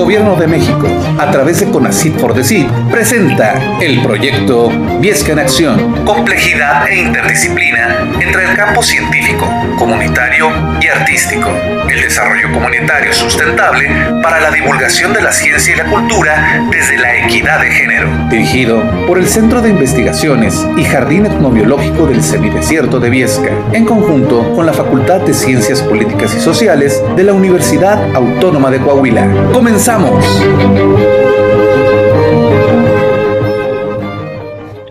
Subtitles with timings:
[0.00, 6.04] Gobierno de México, a través de CONACYT for Decir, presenta el proyecto Viesca en Acción.
[6.06, 9.46] Complejidad e interdisciplina entre el campo científico,
[9.78, 10.50] comunitario
[10.80, 11.50] y artístico.
[11.86, 13.90] El desarrollo comunitario sustentable
[14.22, 18.08] para la divulgación de la ciencia y la cultura desde la equidad de género.
[18.30, 24.54] Dirigido por el Centro de Investigaciones y Jardín Etnobiológico del Semidesierto de Viesca, en conjunto
[24.54, 29.28] con la Facultad de Ciencias Políticas y Sociales de la Universidad Autónoma de Coahuila.
[29.52, 29.89] ¡Comenzamos!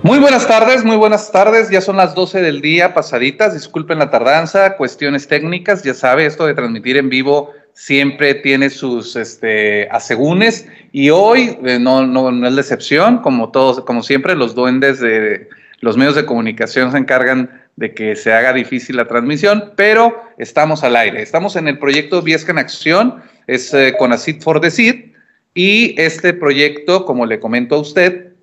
[0.03, 1.69] Muy buenas tardes, muy buenas tardes.
[1.69, 3.53] Ya son las 12 del día pasaditas.
[3.53, 5.83] Disculpen la tardanza, cuestiones técnicas.
[5.83, 11.79] Ya sabe, esto de transmitir en vivo siempre tiene sus este, asegúnes y hoy eh,
[11.79, 13.19] no, no, es la excepción.
[13.19, 15.47] Como todos, como siempre, los duendes de
[15.79, 20.83] los medios de comunicación se encargan de que se haga difícil la transmisión, pero estamos
[20.83, 21.21] al aire.
[21.21, 25.13] Estamos en el proyecto Viesca en Acción, es eh, con ACID for Decir,
[25.55, 28.33] y este proyecto, como le comento a usted,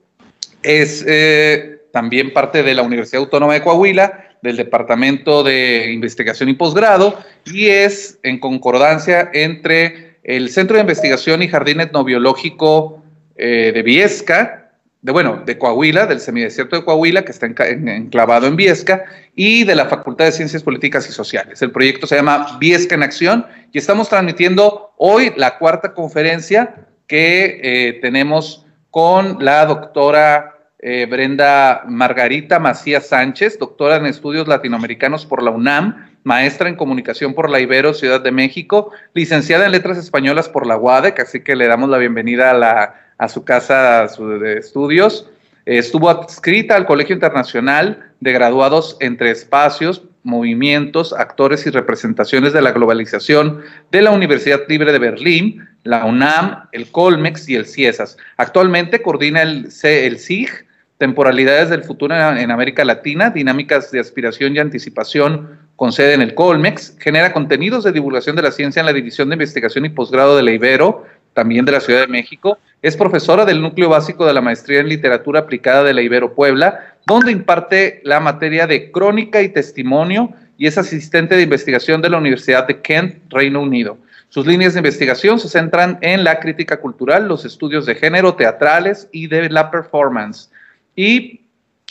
[0.63, 6.55] es eh, también parte de la Universidad Autónoma de Coahuila, del Departamento de Investigación y
[6.55, 13.03] Posgrado, y es en concordancia entre el Centro de Investigación y Jardín Etnobiológico
[13.37, 14.66] eh, de Viesca,
[15.07, 19.05] de bueno, de Coahuila, del semidesierto de Coahuila, que está enclavado en Viesca,
[19.37, 21.63] y de la Facultad de Ciencias Políticas y Sociales.
[21.63, 27.61] El proyecto se llama Viesca en Acción y estamos transmitiendo hoy la cuarta conferencia que
[27.63, 35.41] eh, tenemos con la doctora eh, Brenda Margarita Macías Sánchez, doctora en estudios latinoamericanos por
[35.41, 40.49] la UNAM, maestra en comunicación por la Ibero Ciudad de México, licenciada en letras españolas
[40.49, 44.59] por la UADEC, así que le damos la bienvenida a, la, a su casa de
[44.59, 45.31] estudios.
[45.65, 52.73] Estuvo adscrita al Colegio Internacional de Graduados entre Espacios, Movimientos, Actores y Representaciones de la
[52.73, 58.17] Globalización de la Universidad Libre de Berlín, la UNAM, el Colmex y el CIESAS.
[58.37, 60.67] Actualmente coordina el, el SIG,
[60.99, 66.35] Temporalidades del Futuro en América Latina, Dinámicas de Aspiración y Anticipación con sede en el
[66.35, 70.37] Colmex, genera contenidos de divulgación de la ciencia en la División de Investigación y Posgrado
[70.37, 71.05] de la Ibero,
[71.37, 74.89] también de la Ciudad de México, es profesora del núcleo básico de la Maestría en
[74.89, 80.67] Literatura Aplicada de la Ibero Puebla, donde imparte la materia de crónica y testimonio y
[80.67, 83.99] es asistente de investigación de la Universidad de Kent, Reino Unido.
[84.31, 89.09] Sus líneas de investigación se centran en la crítica cultural, los estudios de género, teatrales
[89.13, 90.51] y de la performance.
[90.97, 91.43] Y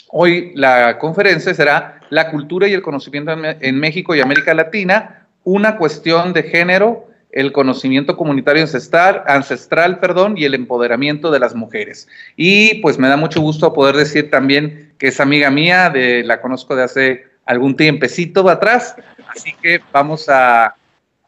[0.08, 5.76] hoy la conferencia será La cultura y el conocimiento en México y América Latina, una
[5.76, 12.08] cuestión de género, el conocimiento comunitario ancestral, ancestral perdón, y el empoderamiento de las mujeres.
[12.34, 16.40] Y pues me da mucho gusto poder decir también que es amiga mía, de, la
[16.40, 18.96] conozco de hace algún tiempecito atrás,
[19.28, 20.76] así que vamos a,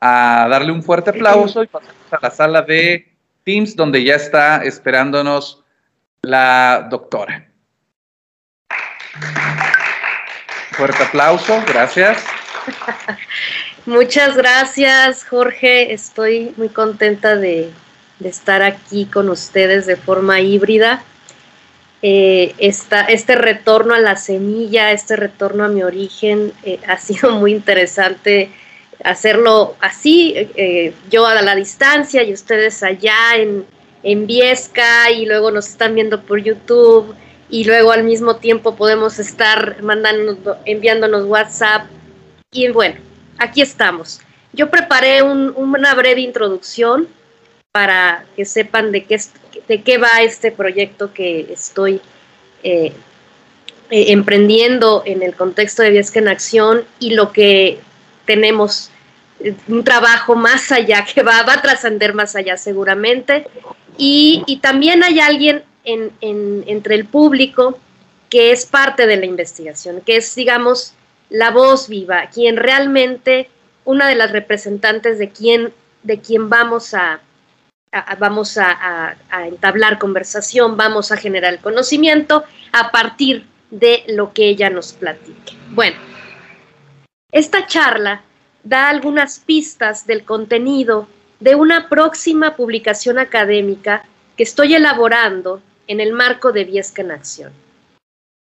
[0.00, 3.12] a darle un fuerte aplauso y pasamos a la sala de
[3.44, 5.62] Teams donde ya está esperándonos
[6.22, 7.50] la doctora.
[10.72, 12.24] Fuerte aplauso, gracias.
[13.88, 15.94] Muchas gracias, Jorge.
[15.94, 17.70] Estoy muy contenta de,
[18.22, 21.02] estar aquí con ustedes de forma híbrida.
[22.02, 27.52] Eh, este retorno a la semilla, este retorno a mi origen, eh, ha sido muy
[27.52, 28.50] interesante
[29.02, 33.64] hacerlo así, eh, yo a la distancia y ustedes allá en,
[34.02, 37.14] en Viesca y luego nos están viendo por YouTube
[37.48, 41.86] y luego al mismo tiempo podemos estar mandando, enviándonos WhatsApp.
[42.50, 43.07] Y bueno,
[43.38, 44.20] aquí estamos.
[44.52, 47.08] Yo preparé una breve introducción
[47.72, 49.20] para que sepan de qué,
[49.68, 52.00] de qué va este proyecto que estoy
[52.62, 52.92] eh,
[53.90, 57.78] emprendiendo en el contexto de Viesca en Acción y lo que
[58.24, 58.90] tenemos
[59.40, 63.46] eh, un trabajo más allá, que va, va a trascender más allá seguramente.
[64.00, 67.78] Y también hay alguien entre el público
[68.28, 70.94] que es parte de la investigación, que es, digamos,
[71.30, 73.50] la voz viva, quien realmente,
[73.84, 75.72] una de las representantes de quien,
[76.02, 77.20] de quien vamos a,
[78.18, 84.70] vamos a, entablar conversación, vamos a generar el conocimiento a partir de lo que ella
[84.70, 85.54] nos platique.
[85.70, 85.98] Bueno,
[87.32, 88.22] esta charla
[88.62, 91.08] da algunas pistas del contenido
[91.40, 94.04] de una próxima publicación académica
[94.36, 97.52] que estoy elaborando en el marco de Viesca en Acción.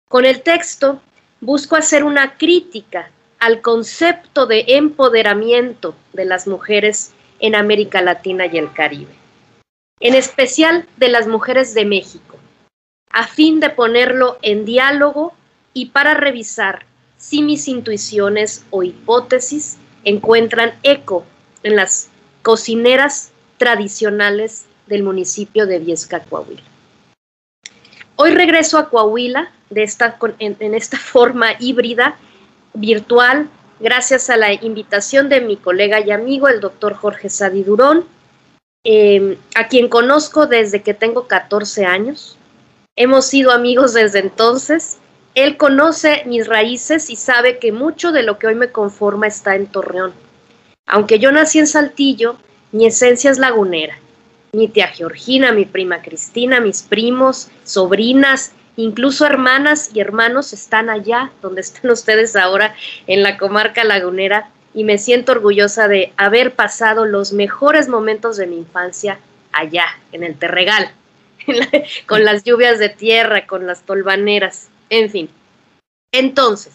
[0.08, 1.02] Con el texto
[1.44, 8.56] busco hacer una crítica al concepto de empoderamiento de las mujeres en América Latina y
[8.56, 9.12] el Caribe,
[10.00, 12.38] en especial de las mujeres de México,
[13.10, 15.34] a fin de ponerlo en diálogo
[15.74, 16.86] y para revisar
[17.18, 21.26] si mis intuiciones o hipótesis encuentran eco
[21.62, 22.08] en las
[22.42, 26.73] cocineras tradicionales del municipio de Viesca, Coahuila.
[28.16, 32.16] Hoy regreso a Coahuila de esta, en, esta forma híbrida,
[32.74, 33.48] virtual,
[33.80, 38.04] gracias a la invitación de mi colega y amigo, el doctor Jorge Sadi Durón,
[38.84, 42.36] em, a quien conozco desde que tengo 14 años.
[42.96, 44.98] Hemos sido amigos desde entonces.
[45.34, 49.56] Él conoce mis raíces y sabe que mucho de lo que hoy me conforma está
[49.56, 50.12] en Torreón.
[50.86, 52.36] Aunque yo nací en Saltillo,
[52.70, 53.98] mi esencia es lagunera.
[54.54, 61.32] Mi tía Georgina, mi prima Cristina, mis primos, sobrinas, incluso hermanas y hermanos están allá
[61.42, 62.74] donde están ustedes ahora
[63.08, 68.46] en la comarca lagunera y me siento orgullosa de haber pasado los mejores momentos de
[68.46, 69.18] mi infancia
[69.52, 70.90] allá, en el Terregal,
[72.06, 75.28] con las lluvias de tierra, con las tolvaneras, en fin.
[76.12, 76.74] Entonces,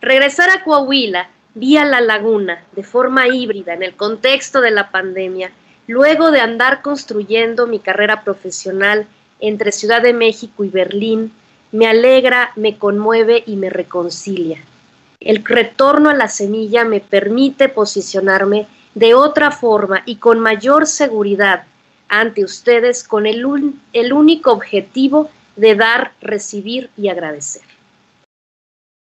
[0.00, 5.50] regresar a Coahuila vía la laguna de forma híbrida en el contexto de la pandemia,
[5.86, 9.06] luego de andar construyendo mi carrera profesional
[9.40, 11.32] entre Ciudad de México y Berlín,
[11.72, 14.58] me alegra, me conmueve y me reconcilia.
[15.20, 21.64] El retorno a la semilla me permite posicionarme de otra forma y con mayor seguridad
[22.08, 23.44] ante ustedes con el,
[23.92, 27.62] el único objetivo de dar, recibir y agradecer.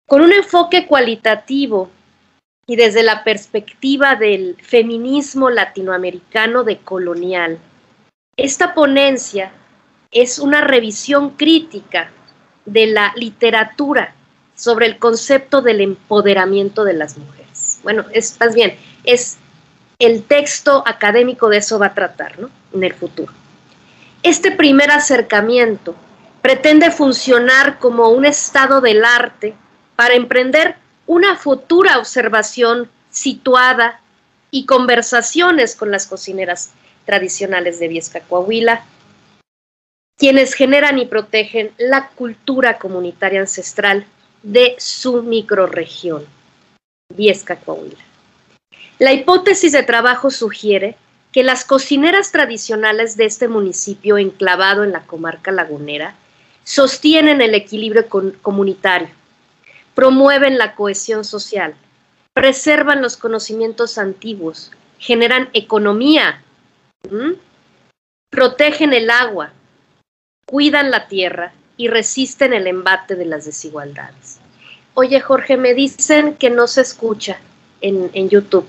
[0.07, 1.89] Con un enfoque cualitativo
[2.67, 7.59] y desde la perspectiva del feminismo latinoamericano decolonial.
[8.37, 9.51] Esta ponencia
[10.11, 12.11] es una revisión crítica
[12.65, 14.15] de la literatura
[14.55, 17.79] sobre el concepto del empoderamiento de las mujeres.
[17.83, 19.37] Bueno, es más bien, es
[19.99, 22.49] el texto académico de eso va a tratar, ¿no?
[22.73, 23.31] En el futuro.
[24.23, 25.95] Este primer acercamiento
[26.41, 29.53] pretende funcionar como un estado del arte
[29.95, 30.75] para emprender
[31.07, 34.01] una futura observación situada
[34.51, 36.71] y conversaciones con las cocineras
[37.05, 38.85] tradicionales de Viesca Coahuila,
[40.17, 44.05] quienes generan y protegen la cultura comunitaria ancestral
[44.43, 46.25] de su microrregión,
[47.13, 48.03] Viesca Coahuila.
[48.97, 50.95] La hipótesis de trabajo sugiere
[51.33, 56.15] que las cocineras tradicionales de este municipio enclavado en la comarca lagunera
[56.63, 58.07] sostienen el equilibrio
[58.41, 59.09] comunitario
[59.95, 61.73] promueven la cohesión social,
[62.33, 66.43] preservan los conocimientos antiguos, generan economía,
[68.29, 69.53] protegen el agua,
[70.45, 74.39] cuidan la tierra y resisten el embate de las desigualdades.
[74.93, 77.37] Oye, Jorge, me dicen que no se escucha
[77.81, 78.65] en, YouTube.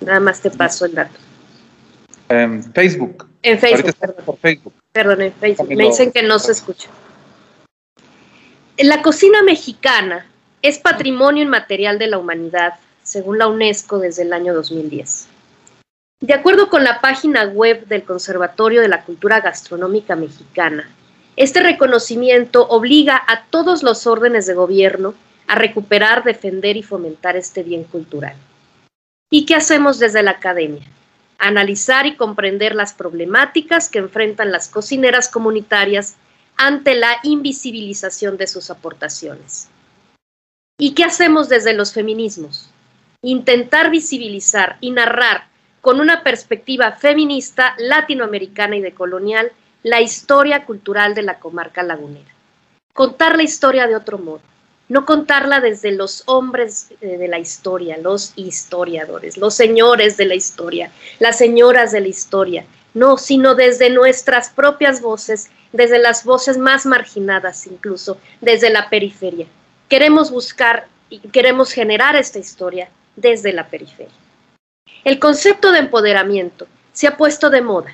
[0.00, 1.18] Nada más te paso el dato.
[2.28, 3.26] En Facebook.
[3.42, 4.38] En Facebook, perdón.
[4.40, 4.74] Facebook.
[4.92, 5.68] Perdón, en Facebook.
[5.68, 6.88] Me dicen que no se escucha.
[8.76, 10.29] En la cocina mexicana
[10.62, 15.28] es patrimonio inmaterial de la humanidad, según la UNESCO desde el año 2010.
[16.20, 20.88] De acuerdo con la página web del Conservatorio de la Cultura Gastronómica Mexicana,
[21.36, 25.14] este reconocimiento obliga a todos los órdenes de gobierno
[25.46, 28.34] a recuperar, defender y fomentar este bien cultural.
[29.30, 30.86] ¿Y qué hacemos desde la academia?
[31.38, 36.16] Analizar y comprender las problemáticas que enfrentan las cocineras comunitarias
[36.56, 39.70] ante la invisibilización de sus aportaciones.
[40.82, 42.70] ¿Y qué hacemos desde los feminismos?
[43.20, 45.44] Intentar visibilizar y narrar
[45.82, 49.52] con una perspectiva feminista, latinoamericana y decolonial
[49.82, 52.32] la historia cultural de la comarca lagunera.
[52.94, 54.40] Contar la historia de otro modo,
[54.88, 60.34] no contarla desde los hombres eh, de la historia, los historiadores, los señores de la
[60.34, 62.64] historia, las señoras de la historia,
[62.94, 69.46] no, sino desde nuestras propias voces, desde las voces más marginadas incluso, desde la periferia.
[69.90, 74.14] Queremos buscar y queremos generar esta historia desde la periferia.
[75.02, 77.90] El concepto de empoderamiento se ha puesto de moda.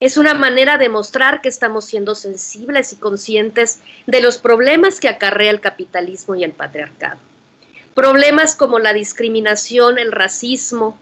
[0.00, 5.08] Es una manera de mostrar que estamos siendo sensibles y conscientes de los problemas que
[5.08, 7.18] acarrea el capitalismo y el patriarcado.
[7.94, 10.98] Problemas como la discriminación, el racismo,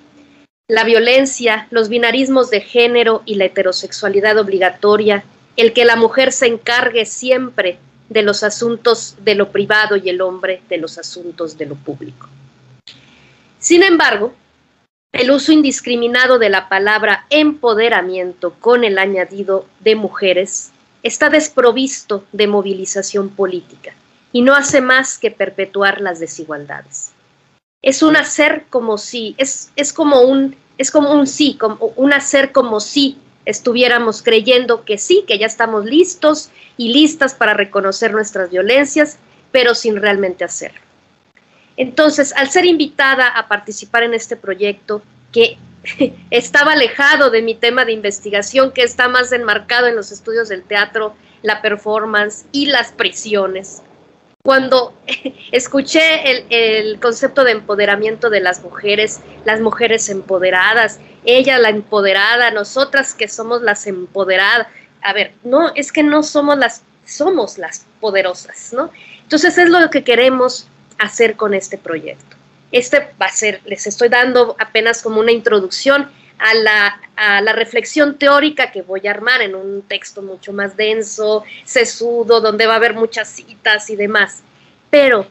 [0.69, 5.25] la violencia, los binarismos de género y la heterosexualidad obligatoria,
[5.57, 10.21] el que la mujer se encargue siempre de los asuntos de lo privado y el
[10.21, 12.29] hombre de los asuntos de lo público.
[13.59, 14.35] Sin embargo,
[15.13, 20.71] el uso indiscriminado de la palabra empoderamiento con el añadido de mujeres
[21.03, 23.95] está desprovisto de movilización política
[24.33, 27.13] y no hace más que perpetuar las desigualdades.
[27.83, 32.13] Es un hacer como si, es, es como un, es como un sí, como un
[32.13, 38.13] hacer como si estuviéramos creyendo que sí, que ya estamos listos y listas para reconocer
[38.13, 39.17] nuestras violencias,
[39.53, 40.79] pero sin realmente hacerlo.
[41.79, 45.01] Entonces, al ser invitada a participar en este proyecto,
[45.33, 45.57] que
[46.31, 50.63] estaba alejado de mi tema de investigación, que está más enmarcado en los estudios del
[50.63, 53.83] teatro, la performance y las prisiones.
[54.45, 54.95] Cuando
[55.53, 63.15] escuché el, concepto de empoderamiento de las mujeres, las mujeres empoderadas, ella la empoderada, nosotras
[63.15, 64.69] que somos las empoderadas,
[65.03, 68.91] a ver, no, es que no somos las, somos las poderosas, ¿no?
[69.23, 70.69] Entonces es lo que queremos
[70.99, 72.37] hacer con este proyecto.
[72.71, 77.53] Este va a ser, les estoy dando apenas como una introducción a la, a la,
[77.53, 82.75] reflexión teórica que voy a armar en un texto mucho más denso, sesudo, donde va
[82.75, 84.43] a haber muchas citas y demás.
[84.91, 85.27] Pero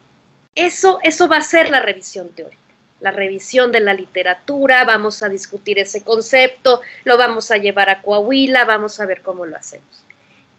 [0.56, 2.62] eso, eso va a ser la revisión teórica,
[3.00, 8.02] la revisión de la literatura, vamos a discutir ese concepto, lo vamos a llevar a
[8.02, 10.04] Coahuila, vamos a ver cómo lo hacemos.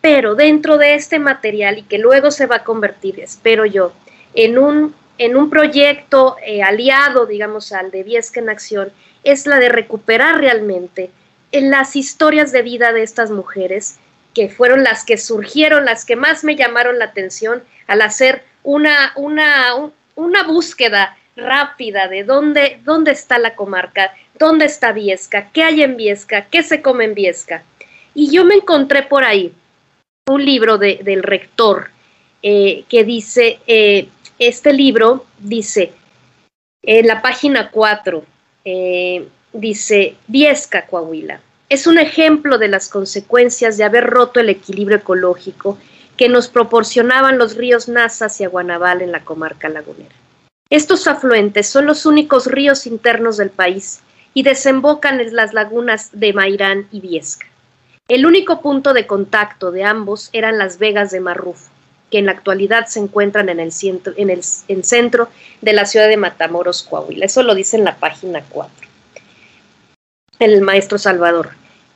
[0.01, 3.93] Pero dentro de este material y que luego se va a convertir, espero yo,
[4.35, 8.93] en un en un proyecto eh, aliado, digamos, al de Viesca en Acción,
[9.25, 11.11] es la de recuperar realmente
[11.53, 13.99] en las historias de vida de estas mujeres,
[14.35, 19.13] que fueron las que surgieron, las que más me llamaron la atención al hacer una,
[19.17, 25.83] una, una búsqueda rápida de dónde, dónde está la comarca, dónde está Viesca, qué hay
[25.83, 27.63] en Viesca, qué se come en Viesca.
[28.15, 29.53] Y yo me encontré por ahí
[30.29, 31.91] un libro de, del rector
[32.43, 35.93] eh, que dice, eh, este libro dice,
[36.83, 38.25] en la página 4,
[38.65, 44.99] eh, dice, Viesca, Coahuila, es un ejemplo de las consecuencias de haber roto el equilibrio
[44.99, 45.79] ecológico
[46.17, 50.15] que nos proporcionaban los ríos Nazas y Aguanaval en la comarca lagunera.
[50.71, 54.01] Estos afluentes son los únicos ríos internos del país
[54.35, 57.47] y desembocan en las lagunas de Mairán y Viesca.
[58.09, 61.71] El único punto de contacto de ambos eran las vegas de Marrufo,
[62.11, 65.29] que en la actualidad se encuentran en el, centro, en el centro
[65.61, 67.27] de la ciudad de Matamoros, Coahuila.
[67.27, 68.89] Eso lo dice en la página 4.
[70.39, 71.51] El maestro Salvador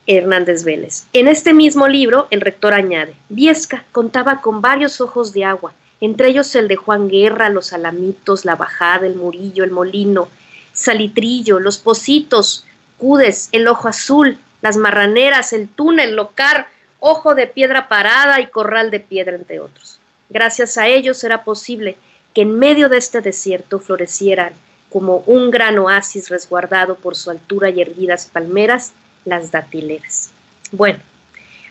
[0.05, 1.05] Hernández Vélez.
[1.13, 6.27] En este mismo libro, el rector añade, Viesca contaba con varios ojos de agua, entre
[6.27, 10.27] ellos el de Juan Guerra, los alamitos, la bajada, el murillo, el molino,
[10.73, 12.65] salitrillo, los pocitos,
[12.97, 16.67] cudes, el ojo azul, las marraneras, el túnel, locar,
[16.99, 19.99] ojo de piedra parada y corral de piedra, entre otros.
[20.33, 21.95] Gracias a ellos era posible
[22.33, 24.53] que en medio de este desierto florecieran
[24.89, 28.93] como un gran oasis resguardado por su altura y erguidas palmeras,
[29.25, 30.31] las datileras.
[30.71, 30.97] Bueno,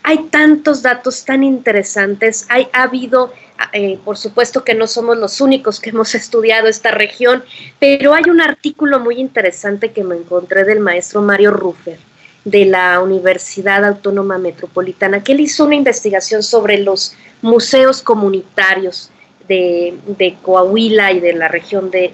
[0.05, 3.33] hay tantos datos tan interesantes, hay, ha habido,
[3.73, 7.43] eh, por supuesto que no somos los únicos que hemos estudiado esta región,
[7.81, 11.99] pero hay un artículo muy interesante que me encontré del maestro Mario Ruffer
[12.45, 19.11] de la Universidad Autónoma Metropolitana, que él hizo una investigación sobre los museos comunitarios
[19.49, 22.13] de, Coahuila y de la región de,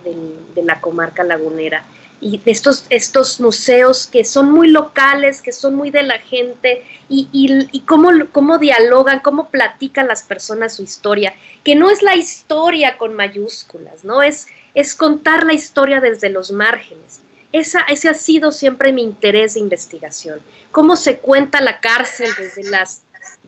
[0.56, 1.84] la comarca lagunera.
[2.20, 7.28] Y estos, estos museos que son muy locales, que son muy de la gente, y,
[7.32, 12.98] y, cómo, cómo dialogan, cómo platican las personas su historia, que no es la historia
[12.98, 14.20] con mayúsculas, ¿no?
[14.20, 17.20] Es, es contar la historia desde los márgenes
[17.52, 20.40] esa, ese ha sido siempre mi interés de investigación.
[20.70, 23.02] Cómo se cuenta la cárcel desde las,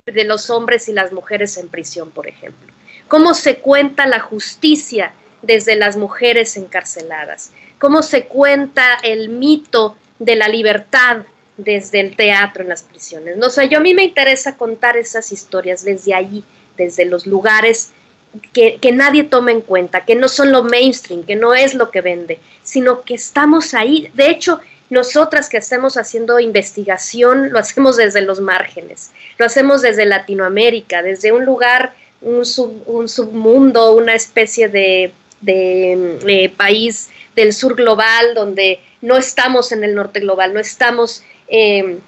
[0.07, 2.73] de los hombres y las mujeres en prisión, por ejemplo.
[3.09, 7.51] Cómo se cuenta la justicia desde las mujeres encarceladas.
[7.79, 11.25] Cómo se cuenta el mito de la libertad
[11.57, 13.37] desde el teatro en las prisiones.
[13.37, 16.45] No sé, yo a mí me interesa contar esas historias desde allí,
[16.77, 17.93] desde los lugares
[18.53, 22.01] que, nadie toma en cuenta, que no son lo mainstream, que no es lo que
[22.01, 24.11] vende, sino que estamos ahí.
[24.15, 30.07] De hecho, nosotras que estamos haciendo investigación, lo hacemos desde los márgenes, lo hacemos desde
[30.07, 35.13] Latinoamérica, desde un lugar, un, submundo, una especie de,
[35.47, 41.99] eh, país del sur global, donde no estamos en el norte global, no estamos eh,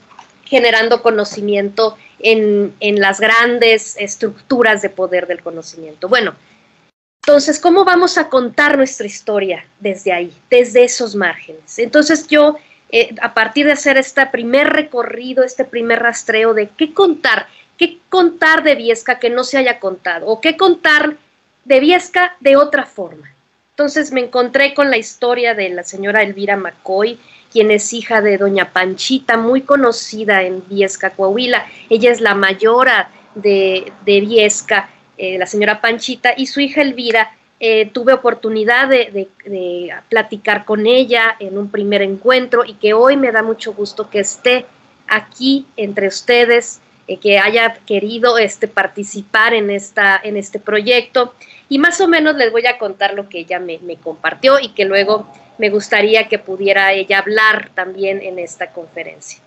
[0.53, 6.11] generando conocimiento en, las grandes estructuras de poder del conocimiento.
[6.11, 6.35] Bueno,
[7.25, 11.79] entonces, ¿cómo vamos a contar nuestra historia desde ahí, desde esos márgenes?
[11.79, 12.59] Entonces yo,
[12.91, 17.47] eh, a partir de hacer este primer recorrido, este primer rastreo de qué contar,
[17.79, 21.17] qué contar de Viesca que no se haya contado, o qué contar
[21.65, 23.33] de Viesca de otra forma.
[23.71, 27.19] Entonces me encontré con la historia de la señora Elvira McCoy,
[27.53, 31.67] quien es hija de doña Panchita, muy conocida en Viesca, Coahuila.
[31.91, 37.37] Ella es la mayora de, Viesca, eh, la señora Panchita, y su hija Elvira.
[37.65, 39.29] Eh, tuve oportunidad de,
[40.09, 44.19] platicar con ella en un primer encuentro y que hoy me da mucho gusto que
[44.19, 44.67] esté
[45.07, 51.35] aquí entre ustedes eh, que haya querido este, participar en, esta, en este proyecto.
[51.73, 54.85] Y más o menos les voy a contar lo que ella me, compartió y que
[54.85, 55.27] luego
[55.57, 59.41] me gustaría que pudiera ella hablar también en esta conferencia.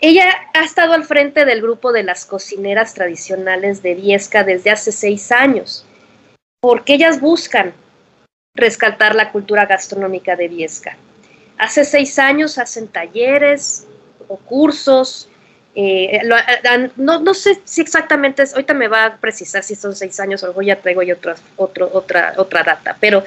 [0.00, 0.24] Ella
[0.54, 5.30] ha estado al frente del grupo de las cocineras tradicionales de Viesca desde hace seis
[5.32, 5.84] años,
[6.62, 7.74] porque ellas buscan
[8.54, 10.96] rescatar la cultura gastronómica de Viesca.
[11.58, 13.86] Hace seis años hacen talleres
[14.28, 15.28] o cursos.
[15.76, 16.20] Eh,
[16.96, 20.76] no, sé si exactamente ahorita me va a precisar si son seis años o ya
[20.76, 21.16] traigo yo
[21.56, 23.24] otra, otra, otra data, pero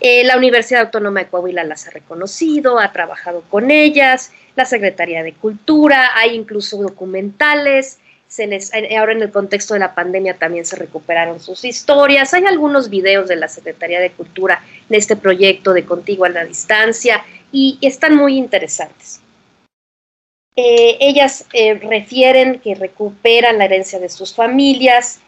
[0.00, 5.22] eh, la Universidad Autónoma de Coahuila las ha reconocido, ha trabajado con ellas, la Secretaría
[5.22, 10.34] de Cultura, hay incluso documentales, se les, eh, ahora en el contexto de la pandemia
[10.34, 15.14] también se recuperaron sus historias, hay algunos videos de la Secretaría de Cultura en este
[15.14, 19.20] proyecto de Contigo a la Distancia y están muy interesantes.
[20.56, 21.46] Eh, ellas
[21.82, 25.20] refieren que recuperan la herencia de sus familias,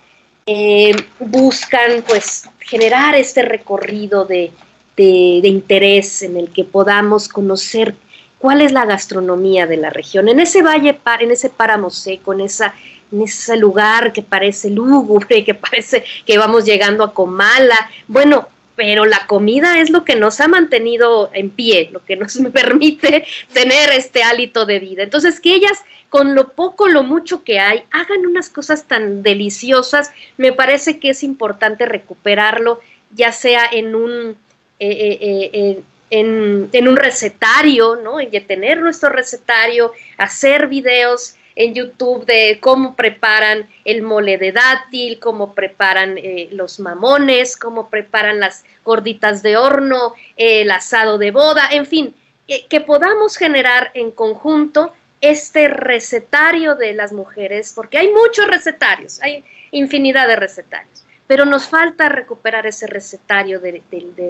[0.49, 4.53] eh, buscan pues generar este recorrido de,
[4.97, 7.97] interés en el que podamos conocer
[8.39, 10.29] cuál es la gastronomía de la región.
[10.29, 12.75] En ese valle, en ese páramo seco, esa,
[13.11, 19.07] en ese lugar que parece lúgubre, que parece que vamos llegando a Comala, bueno, pero
[19.07, 23.91] la comida es lo que nos ha mantenido en pie, lo que nos permite tener
[23.91, 25.03] este hálito de vida.
[25.03, 25.79] Entonces, que ellas
[26.09, 30.13] con lo poco, lo mucho que hay, hagan unas cosas tan deliciosas.
[30.37, 32.81] Me parece que es importante recuperarlo,
[33.11, 34.37] ya sea en un,
[34.79, 38.21] eh, eh, eh, en, un recetario, ¿no?
[38.21, 45.19] En tener nuestro recetario, hacer videos en YouTube de cómo preparan el mole de dátil,
[45.19, 46.17] cómo preparan
[46.53, 52.15] los mamones, cómo preparan las gorditas de horno, el asado de boda, en fin,
[52.47, 59.45] que podamos generar en conjunto este recetario de las mujeres, porque hay muchos recetarios, hay
[59.71, 63.83] infinidad de recetarios, pero nos falta recuperar ese recetario de,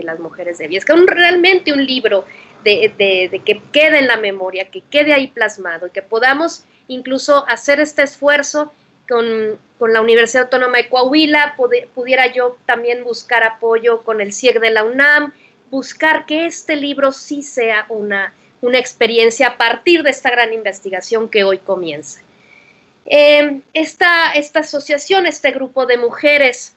[0.02, 2.24] las mujeres de Viesca, un, realmente un libro
[2.66, 8.02] de, que quede en la memoria, que quede ahí plasmado que podamos incluso hacer este
[8.02, 8.72] esfuerzo
[9.08, 9.58] con,
[9.92, 11.54] la Universidad Autónoma de Coahuila,
[11.94, 15.32] pudiera yo también buscar apoyo con el CIEG de la UNAM,
[15.70, 21.28] buscar que este libro sí sea una una experiencia a partir de esta gran investigación
[21.28, 22.20] que hoy comienza.
[23.04, 26.74] Eh, esta, asociación, este grupo de mujeres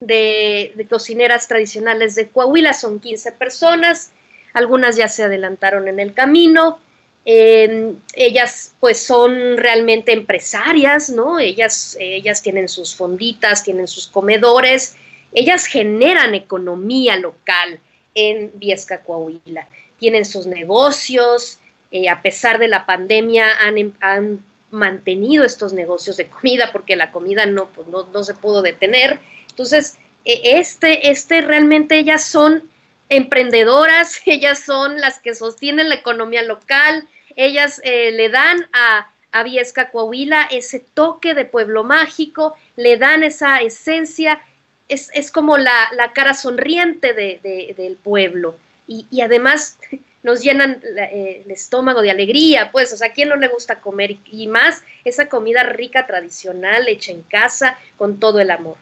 [0.00, 4.12] de, cocineras tradicionales de Coahuila son 15 personas,
[4.56, 6.80] algunas ya se adelantaron en el camino,
[7.24, 11.38] eh, ellas pues son realmente empresarias, ¿no?
[11.38, 14.96] Ellas, ellas tienen sus fonditas, tienen sus comedores,
[15.32, 17.80] ellas generan economía local
[18.14, 21.58] en Viesca, Coahuila tienen sus negocios,
[21.90, 27.12] eh, a pesar de la pandemia han, han, mantenido estos negocios de comida porque la
[27.12, 29.20] comida no, pues no, se pudo detener.
[29.48, 32.68] Entonces, e, este, este realmente ellas son
[33.08, 39.42] emprendedoras, ellas son las que sostienen la economía local, ellas eh, le dan a, a
[39.42, 44.40] Viesca Coahuila ese toque de pueblo mágico, le dan esa esencia,
[44.88, 49.78] es, es como la, la, cara sonriente de, del pueblo y, además
[50.22, 53.80] nos llenan eh, el estómago de alegría, pues, o sea, ¿a quién no le gusta
[53.80, 54.16] comer?
[54.26, 58.76] Y, más esa comida rica, tradicional, hecha en casa, con todo el amor.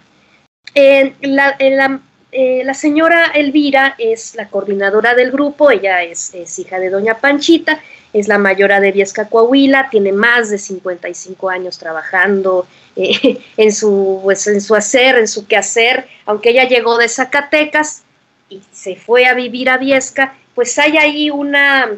[2.36, 7.80] Eh, la, señora Elvira es la coordinadora del grupo, ella es, hija de doña Panchita,
[8.12, 12.66] es la mayora de Viesca Coahuila, tiene más de 55 años trabajando
[12.96, 18.02] eh, en, su, pues, en su hacer, en su quehacer, aunque ella llegó de Zacatecas,
[18.48, 21.88] y se fue a vivir a Viesca, pues hay ahí una,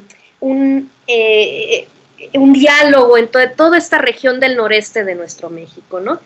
[0.40, 1.88] un, eh,
[2.34, 6.20] un diálogo en toda esta región del noreste de nuestro México, ¿no?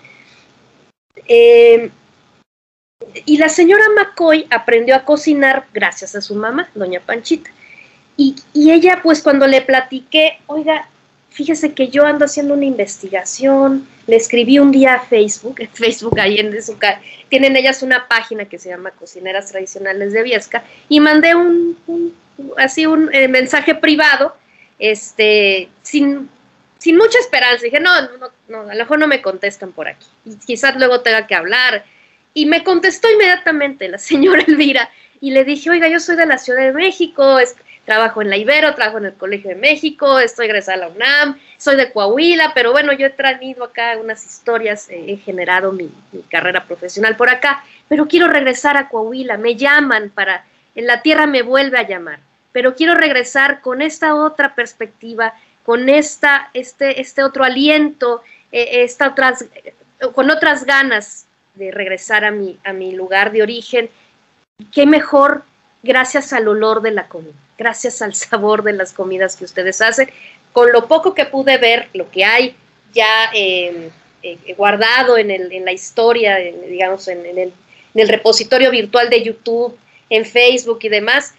[3.25, 7.51] Y la señora McCoy aprendió a cocinar gracias a su mamá, doña Panchita.
[8.17, 10.89] Y, ella, pues cuando le platiqué, oiga,
[11.31, 16.21] fíjese que yo ando haciendo una investigación, le escribí un día a Facebook, en Facebook
[16.21, 16.77] ahí en su
[17.31, 22.15] tienen ellas una página que se llama Cocineras Tradicionales de Viesca, y mandé un,
[22.59, 24.37] así un eh, mensaje privado,
[24.79, 26.29] este, sin,
[26.79, 30.07] sin mucha esperanza, dije, no, no, no, a lo mejor no me contestan por aquí,
[30.27, 31.87] y quizás luego tenga que hablar,
[32.35, 34.91] y me contestó inmediatamente la señora Elvira,
[35.21, 37.39] y le dije, oiga, yo soy de la Ciudad de México,
[37.85, 41.39] trabajo en la Ibero, trabajo en el Colegio de México, estoy egresada a la UNAM,
[41.59, 45.91] soy de Coahuila, pero bueno, yo he traído acá unas historias, eh, he generado mi,
[46.31, 51.27] carrera profesional por acá, pero quiero regresar a Coahuila, me llaman para, en la tierra
[51.27, 52.21] me vuelve a llamar,
[52.53, 59.45] pero quiero regresar con esta otra perspectiva, con esta, este, este otro aliento, eh, otras,
[60.15, 63.91] con otras ganas de regresar a mi, a mi lugar de origen.
[64.73, 65.45] Qué mejor
[65.83, 70.11] gracias al olor de la comida, gracias al sabor de las comidas que ustedes hacen.
[70.53, 72.57] Con lo poco que pude ver, lo que hay
[72.93, 73.91] ya em,
[74.23, 77.53] eh, guardado en, el, en, la historia, digamos, en, el, en
[77.95, 81.35] el repositorio virtual de YouTube, en Facebook y demás,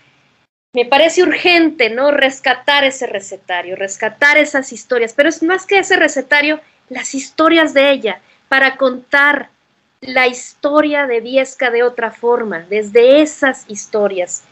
[0.73, 2.11] me parece urgente, ¿no?
[2.11, 7.91] Rescatar ese recetario, rescatar esas historias, pero es más que ese recetario, las historias de
[7.91, 9.49] ella, para contar
[10.01, 14.43] la historia de Viesca de otra forma, desde esas historias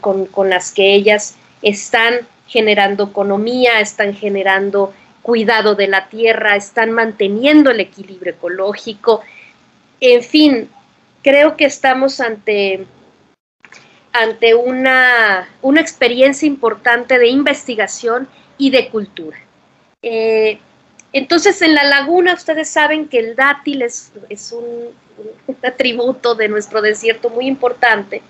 [0.00, 2.14] con, las que ellas están
[2.46, 4.92] generando economía, están generando
[5.22, 9.22] cuidado de la tierra, están manteniendo el equilibrio ecológico.
[10.00, 10.70] En fin,
[11.22, 12.86] creo que estamos ante
[14.12, 19.38] ante una, una experiencia importante de investigación y de cultura.
[20.02, 20.58] Eh,
[21.12, 24.12] entonces, en la laguna ustedes saben que el dátil es,
[24.52, 24.94] un,
[25.62, 28.22] atributo de nuestro desierto muy importante.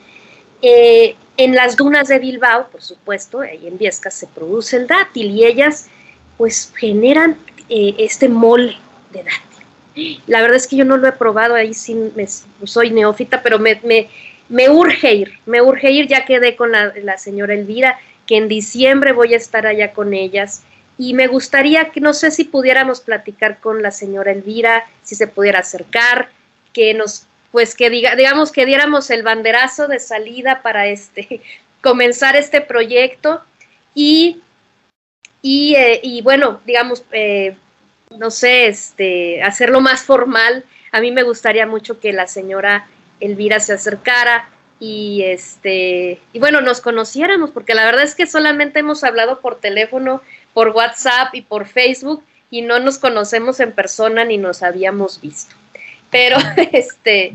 [0.63, 5.31] Eh, en las dunas de Bilbao, por supuesto, ahí en Viescas se produce el dátil
[5.31, 5.89] y ellas
[6.37, 7.37] pues generan
[7.69, 8.77] eh, este mole
[9.13, 10.23] de dátil.
[10.27, 11.97] La verdad es que yo no lo he probado, ahí sí
[12.65, 13.81] soy neófita, pero me,
[14.49, 19.13] me urge ir, me urge ir, ya quedé con la, señora Elvira, que en diciembre
[19.13, 20.63] voy a estar allá con ellas
[20.99, 25.29] y me gustaría que no sé si pudiéramos platicar con la señora Elvira, si se
[25.29, 26.31] pudiera acercar,
[26.73, 31.41] que nos, pues que diga, digamos que diéramos el banderazo de salida para este,
[31.83, 33.43] comenzar este proyecto
[33.95, 34.43] y,
[35.41, 37.57] y, eh, bueno, digamos, eh,
[38.17, 40.65] no sé, este, hacerlo más formal.
[40.91, 42.89] A mí me gustaría mucho que la señora
[43.21, 44.49] Elvira se acercara
[44.81, 49.59] y este y bueno nos conociéramos porque la verdad es que solamente hemos hablado por
[49.59, 50.23] teléfono
[50.59, 55.55] por WhatsApp y por Facebook y no nos conocemos en persona ni nos habíamos visto.
[56.11, 56.37] Pero
[56.73, 57.33] este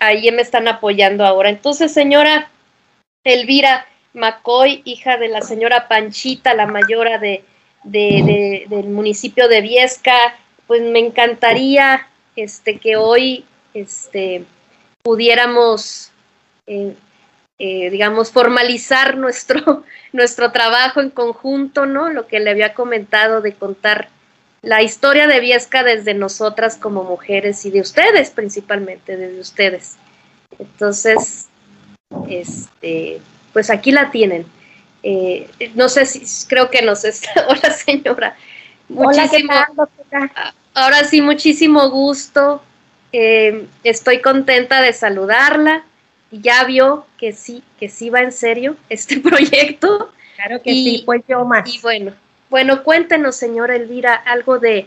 [0.00, 1.50] ahí me están apoyando ahora.
[1.50, 2.50] Entonces señora
[3.22, 7.44] Elvira McCoy hija de la señora Panchita la mayora de,
[7.84, 14.44] del municipio de Viesca pues me encantaría este que hoy este
[15.04, 16.10] pudiéramos,
[16.66, 16.96] eh,
[17.58, 22.08] eh, digamos, formalizar nuestro, nuestro trabajo en conjunto, ¿no?
[22.10, 24.08] Lo que le había comentado de contar
[24.62, 29.96] la historia de Viesca desde nosotras como mujeres y de ustedes principalmente, desde ustedes.
[30.58, 31.48] Entonces,
[32.28, 33.20] este,
[33.52, 34.46] pues aquí la tienen.
[35.02, 37.30] Eh, no sé si creo que nos está.
[37.48, 38.36] Hola, señora.
[38.88, 42.62] Muchísimo, Hola, Ahora sí, muchísimo gusto.
[43.12, 45.84] Eh, estoy contenta de saludarla.
[46.30, 50.12] Ya vio que sí, que sí va en serio este proyecto.
[50.36, 51.68] Claro que sí, pues yo más.
[51.68, 52.12] Y bueno,
[52.50, 54.86] bueno, cuéntenos, señora Elvira, algo de,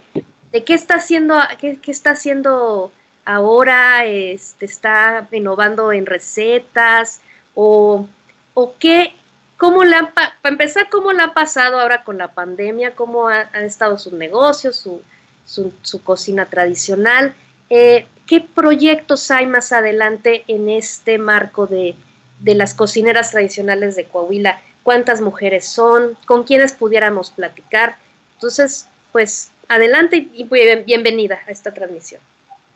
[0.51, 2.91] de qué está haciendo, qué, está haciendo
[3.25, 7.21] ahora, este, está innovando en recetas,
[7.53, 8.07] o,
[8.53, 9.13] o qué,
[9.57, 13.65] cómo le han, para empezar, cómo le ha pasado ahora con la pandemia, cómo han
[13.65, 15.03] estado sus negocios, su,
[15.45, 17.35] su, su cocina tradicional,
[17.71, 21.95] eh, ¿Qué proyectos hay más adelante en este marco de,
[22.43, 24.61] las cocineras tradicionales de Coahuila?
[24.83, 26.17] ¿Cuántas mujeres son?
[26.25, 27.97] ¿Con quiénes pudiéramos platicar?
[28.35, 32.21] Entonces, pues adelante y bienvenida a esta transmisión.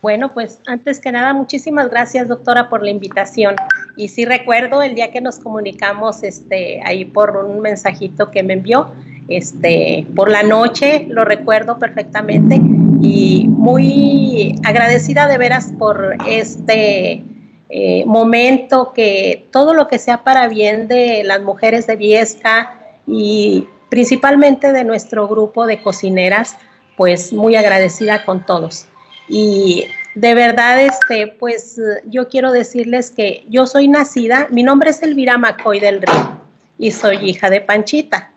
[0.01, 3.55] Bueno, pues antes que nada, muchísimas gracias, doctora, por la invitación.
[3.95, 8.53] Y sí recuerdo el día que nos comunicamos este, ahí por un mensajito que me
[8.53, 8.91] envió,
[9.27, 12.61] este, por la noche, lo recuerdo perfectamente
[13.01, 17.23] y muy agradecida de veras por este
[17.69, 23.67] eh, momento que todo lo que sea para bien de las mujeres de Viesca y
[23.89, 26.57] principalmente de nuestro grupo de cocineras,
[26.95, 28.87] pues muy agradecida con todos.
[29.27, 29.85] Y
[30.15, 35.37] de verdad, este, pues yo quiero decirles que yo soy nacida, mi nombre es Elvira
[35.37, 36.41] Macoy del Río
[36.77, 38.31] y soy hija de Panchita.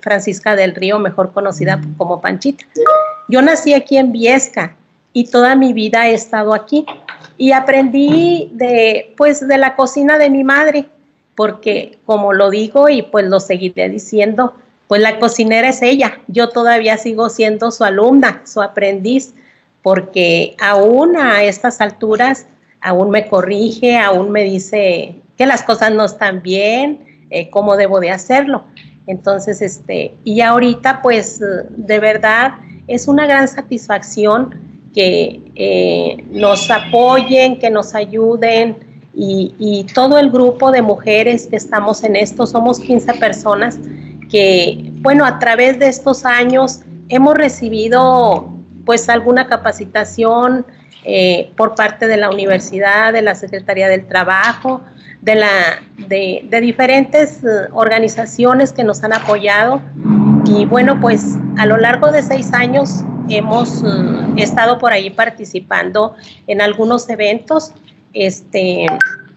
[0.00, 2.64] Francisca del Río, mejor conocida como Panchita.
[3.28, 4.76] Yo nací aquí en Viesca
[5.12, 6.86] y toda mi vida he estado aquí
[7.36, 10.86] y aprendí de pues de la cocina de mi madre,
[11.34, 14.54] porque como lo digo y pues lo seguiré diciendo,
[14.88, 16.20] pues la cocinera es ella.
[16.26, 19.34] Yo todavía sigo siendo su alumna, su aprendiz,
[19.82, 22.46] porque aún a estas alturas
[22.80, 28.00] aún me corrige, aún me dice que las cosas no están bien, eh, cómo debo
[28.00, 28.64] de hacerlo.
[29.06, 32.54] Entonces, este, y ahorita pues de verdad
[32.86, 38.76] es una gran satisfacción que eh, nos apoyen, que nos ayuden
[39.14, 43.78] y, todo el grupo de mujeres que estamos en esto, somos 15 personas
[44.30, 48.48] que, bueno, a través de estos años hemos recibido
[48.84, 50.66] pues alguna capacitación
[51.04, 54.82] eh, por parte de la universidad, de la Secretaría del Trabajo,
[55.22, 55.48] de, la,
[55.96, 59.80] de, diferentes eh, organizaciones que nos han apoyado.
[60.44, 63.82] Y bueno, pues a lo largo de seis años hemos
[64.36, 66.16] estado por ahí participando
[66.46, 67.72] en algunos eventos.
[68.12, 68.86] Este,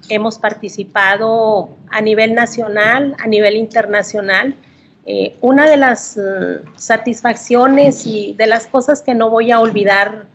[0.09, 4.55] hemos participado a nivel nacional, a nivel internacional.
[5.05, 10.27] Eh, una de las eh, satisfacciones y de las cosas que no voy a olvidar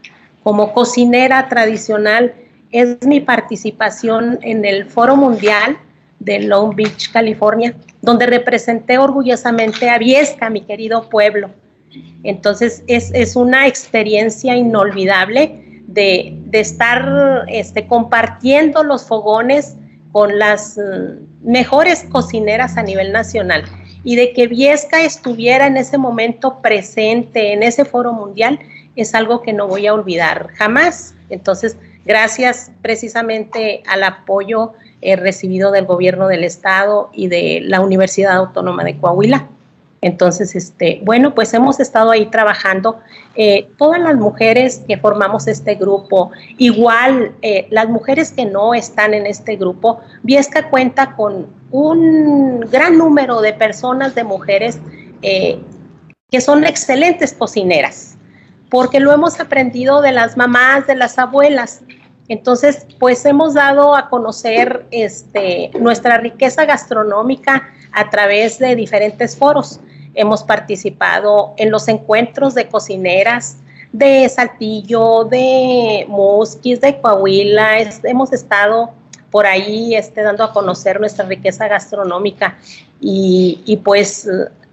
[0.43, 2.35] como cocinera tradicional
[2.71, 5.77] es mi participación en el Foro Mundial
[6.19, 11.49] de Long Beach, California, donde representé orgullosamente a Viesca, mi querido pueblo.
[12.23, 19.77] Entonces es, es una experiencia inolvidable de, estar este, compartiendo los fogones
[20.11, 23.63] con las mm, mejores cocineras a nivel nacional
[24.03, 28.59] y de que Viesca estuviera en ese momento presente en ese foro mundial
[28.95, 31.15] es algo que no voy a olvidar jamás.
[31.29, 38.35] Entonces, gracias precisamente al apoyo eh, recibido del gobierno del estado y de la Universidad
[38.35, 39.47] Autónoma de Coahuila.
[40.01, 42.99] Entonces, este, bueno, pues hemos estado ahí trabajando.
[43.35, 49.13] Eh, todas las mujeres que formamos este grupo, igual eh, las mujeres que no están
[49.13, 54.79] en este grupo, Viesca cuenta con un gran número de personas, de mujeres
[55.21, 55.59] eh,
[56.31, 58.17] que son excelentes cocineras,
[58.69, 61.81] porque lo hemos aprendido de las mamás, de las abuelas.
[62.27, 69.79] Entonces, pues hemos dado a conocer este, nuestra riqueza gastronómica a través de diferentes foros.
[70.13, 73.57] Hemos participado en los encuentros de cocineras
[73.91, 77.79] de Saltillo, de Musquis, de Coahuila.
[78.03, 78.91] hemos estado
[79.31, 82.57] por ahí este, dando a conocer nuestra riqueza gastronómica
[82.99, 84.27] y, y pues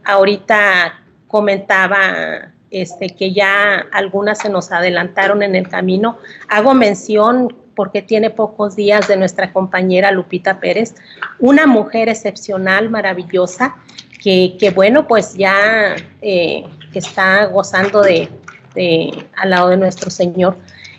[0.05, 6.19] ahorita comentaba este, que ya algunas se nos adelantaron en el camino.
[6.49, 10.95] Hago mención porque tiene pocos días de nuestra compañera Lupita Pérez,
[11.38, 13.77] una mujer excepcional, maravillosa,
[14.23, 16.64] que, que bueno, pues ya eh,
[16.95, 18.31] está gozando de,
[19.37, 20.57] al lado de nuestro Señor.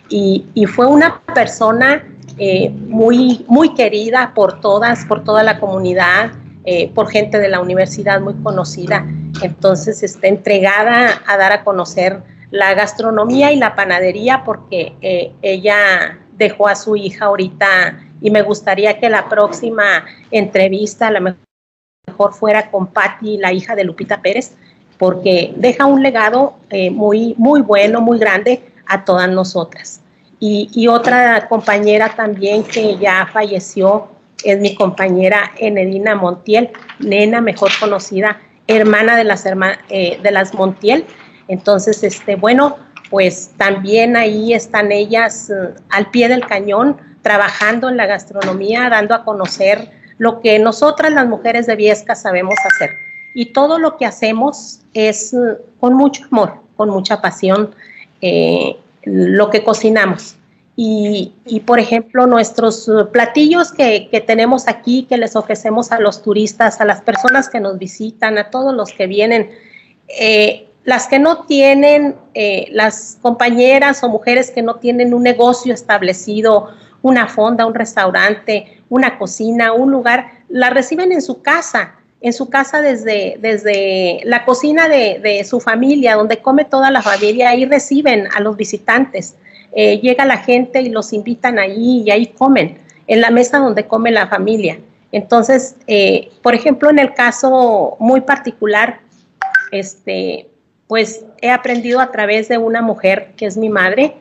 [0.08, 2.02] Y, y fue una persona
[2.38, 6.32] eh, muy, muy querida por todas, por toda la comunidad,
[6.64, 9.04] eh, por gente de la universidad muy conocida.
[9.42, 16.18] Entonces, está entregada a dar a conocer la gastronomía y la panadería porque eh, ella
[16.36, 22.34] dejó a su hija ahorita y me gustaría que la próxima entrevista a lo mejor
[22.34, 24.56] fuera con Patti, la hija de Lupita Pérez,
[24.96, 26.56] porque deja un legado
[26.92, 30.00] muy, muy bueno, muy grande a todas nosotras.
[30.40, 34.08] Y, otra compañera también que ya falleció
[34.44, 36.70] es mi compañera Enedina Montiel,
[37.00, 39.44] nena mejor conocida, hermana de las,
[39.88, 41.04] eh, de las Montiel.
[41.48, 42.76] Entonces, este, bueno,
[43.10, 49.14] pues también ahí están ellas eh, al pie del cañón, trabajando en la gastronomía, dando
[49.14, 52.90] a conocer lo que nosotras las mujeres de Viesca sabemos hacer.
[53.34, 57.74] Y todo lo que hacemos es eh, con mucho amor, con mucha pasión,
[59.08, 60.36] lo que cocinamos.
[60.80, 61.32] Y,
[61.66, 66.84] por ejemplo, nuestros uh, platillos que, tenemos aquí, que les ofrecemos a los turistas, a
[66.84, 69.50] las personas que nos visitan, a todos los que vienen,
[70.06, 75.74] eh, las que no tienen, eh, las compañeras o mujeres que no tienen un negocio
[75.74, 76.68] establecido,
[77.02, 82.48] una fonda, un restaurante, una cocina, un lugar, la reciben en su casa, en su
[82.50, 87.64] casa desde, desde la cocina de, de su familia, donde come toda la familia, ahí
[87.64, 89.36] reciben a los visitantes
[89.72, 93.86] eh, llega la gente y los invitan ahí y ahí comen, en la mesa donde
[93.86, 94.80] come la familia.
[95.12, 99.00] Entonces, eh, por ejemplo, en el caso muy particular,
[99.70, 100.48] este,
[100.86, 104.16] pues he aprendido a través de una mujer que es mi madre.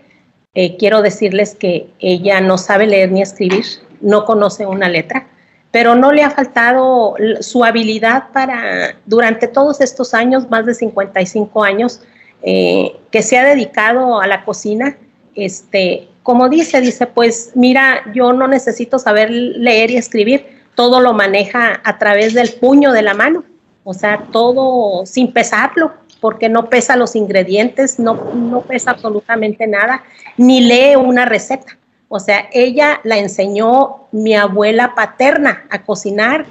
[0.53, 3.65] Eh, quiero decirles que ella no sabe leer ni escribir,
[4.01, 5.27] no conoce una letra,
[5.71, 11.63] pero no le ha faltado su habilidad para, durante todos estos años, más de 55
[11.63, 12.01] años,
[12.41, 14.97] que se ha dedicado a la cocina,
[15.35, 21.13] este, como dice, dice, pues mira, yo no necesito saber leer y escribir, todo lo
[21.13, 23.43] maneja a través del puño de la mano,
[23.83, 30.03] o sea, todo sin pesarlo, porque no pesa los ingredientes, no, no pesa absolutamente nada,
[30.37, 31.77] ni lee una receta.
[32.09, 36.45] O sea, ella la enseñó mi abuela paterna a cocinar,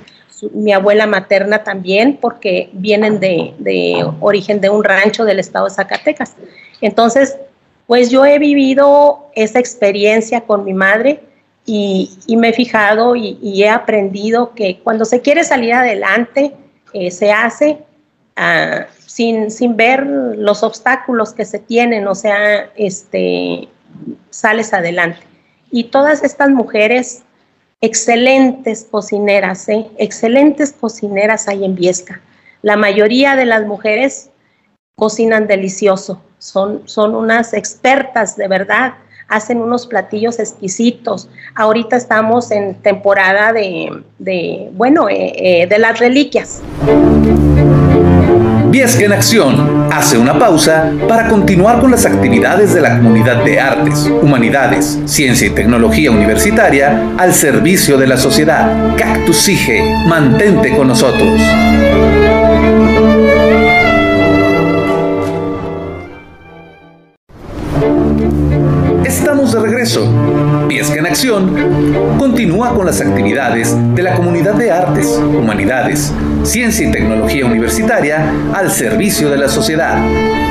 [0.53, 5.75] mi abuela materna también, porque vienen de, de origen de un rancho del estado de
[5.75, 6.35] Zacatecas.
[6.83, 7.37] Entonces,
[7.87, 11.23] pues yo he vivido esa experiencia con mi madre
[11.65, 16.53] y, me he fijado y, he aprendido que cuando se quiere salir adelante,
[16.93, 17.79] eh, se hace
[18.37, 23.69] ah, sin, sin ver los obstáculos que se tienen, o sea, este,
[24.31, 25.19] sales adelante.
[25.77, 27.23] Y todas estas mujeres,
[27.83, 29.87] excelentes cocineras, ¿eh?
[29.99, 32.23] excelentes cocineras hay en Viesca.
[32.63, 34.31] La mayoría de las mujeres
[34.95, 38.95] cocinan delicioso, son, son unas expertas de verdad,
[39.29, 41.29] hacen unos platillos exquisitos.
[41.55, 46.63] Ahorita estamos en temporada de, bueno, eh, eh, de las reliquias.
[48.71, 53.61] Viesca en Acción hace una pausa para continuar con las actividades de la comunidad de
[53.61, 58.97] artes, humanidades, ciencia y tecnología universitaria al servicio de la sociedad.
[58.97, 59.49] Cactus
[60.07, 61.41] mantente con nosotros.
[69.05, 70.46] Estamos de regreso.
[70.77, 76.13] Viesca en Acción continúa con las actividades de la comunidad de artes, humanidades,
[76.43, 79.97] ciencia y tecnología universitaria al servicio de la sociedad.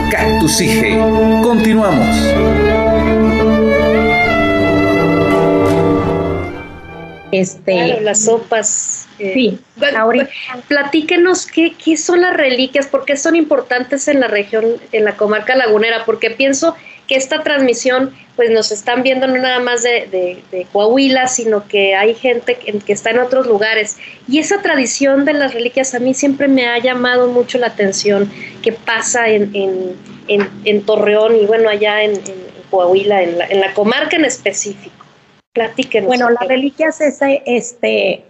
[0.09, 0.97] Cactus IGE.
[1.43, 2.07] Continuamos.
[7.31, 9.07] Este, las sopas.
[9.19, 9.59] Eh, sí,
[9.95, 10.27] ahorita.
[10.67, 15.15] Platíquenos qué, qué son las reliquias, por qué son importantes en la región, en la
[15.17, 16.75] comarca lagunera, porque pienso
[17.07, 22.13] que esta transmisión pues nos están viendo no nada más de, Coahuila, sino que hay
[22.15, 23.97] gente que, que, está en otros lugares.
[24.27, 28.31] Y esa tradición de las reliquias a mí siempre me ha llamado mucho la atención,
[28.61, 29.51] que pasa en,
[30.27, 32.19] en, Torreón y bueno, allá en,
[32.69, 35.05] Coahuila, en la, en la comarca en específico.
[35.53, 36.07] Platíquenos.
[36.07, 38.25] Bueno, las reliquias es este,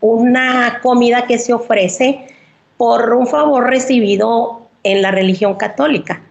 [0.00, 2.26] una comida que se ofrece
[2.76, 6.22] por un favor recibido en la religión católica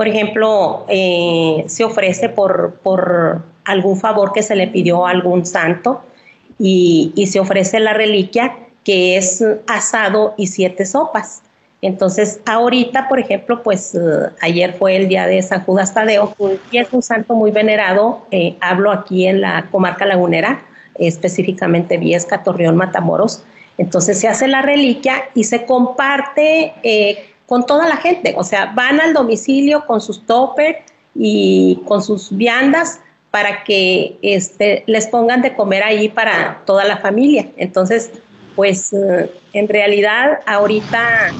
[0.00, 5.44] por ejemplo, eh, se ofrece por, por, algún favor que se le pidió a algún
[5.44, 6.00] santo
[6.58, 11.42] y, se ofrece la reliquia que es asado y siete sopas.
[11.82, 13.98] Entonces, ahorita, por ejemplo, pues eh,
[14.40, 16.34] ayer fue el día de San Judas Tadeo
[16.72, 18.24] y es un santo muy venerado.
[18.30, 20.62] Eh, hablo aquí en la comarca lagunera,
[20.94, 23.44] específicamente Viesca, Torreón, Matamoros.
[23.76, 26.72] Entonces se hace la reliquia y se comparte
[27.50, 28.34] con toda la gente.
[28.36, 30.78] O sea, van al domicilio con sus toppers
[31.16, 33.00] y con sus viandas
[33.32, 37.48] para que este, les pongan de comer ahí para toda la familia.
[37.56, 38.12] Entonces,
[38.54, 41.32] pues eh, en realidad ahorita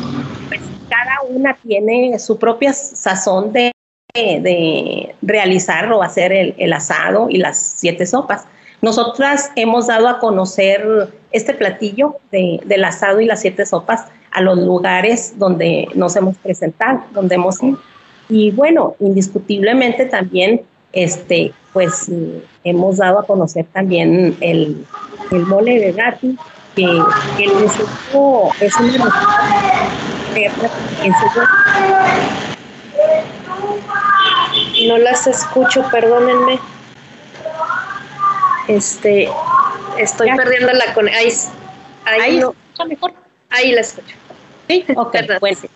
[0.48, 3.70] pues, cada una tiene su propia sazón de,
[4.12, 8.46] de realizar o hacer el, asado y las siete sopas.
[8.82, 14.58] Nosotras hemos dado a conocer este platillo del asado y las siete sopas a los
[14.58, 17.78] lugares donde nos hemos presentado, donde hemos ido.
[18.28, 20.62] Y bueno, indiscutiblemente también,
[20.92, 22.10] este, pues
[22.64, 24.84] hemos dado a conocer también el,
[25.30, 26.38] el mole de gati,
[26.76, 26.86] que,
[27.36, 29.10] que el instituto es una
[34.86, 36.58] no las escucho, perdónenme.
[38.68, 39.28] Este,
[39.98, 41.52] estoy perdiendo la conexión.
[42.04, 43.12] Ahí, ahí, ahí mejor.
[43.50, 44.16] Ahí la escucho.
[44.68, 44.84] Sí,
[45.40, 45.66] pues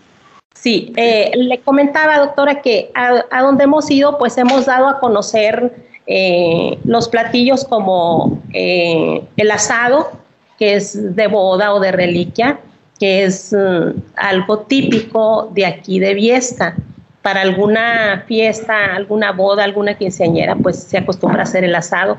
[0.55, 5.75] sí, eh, le comentaba, doctora, que a, donde hemos ido, pues hemos dado a conocer
[6.07, 10.13] eh, los platillos como eh, el asado,
[10.59, 12.61] que es de boda o de reliquia,
[13.01, 16.77] que es mm, algo típico de aquí de Viesta.
[17.23, 22.19] Para alguna fiesta, alguna boda, alguna quinceañera, pues se acostumbra a hacer el asado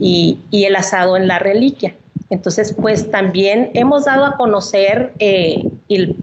[0.00, 1.94] y, y el asado en la reliquia.
[2.30, 5.62] Entonces, pues también hemos dado a conocer eh,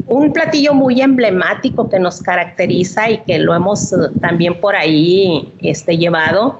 [0.08, 5.54] un platillo muy emblemático que nos caracteriza y que lo hemos eh, también por ahí
[5.62, 6.60] este, llevado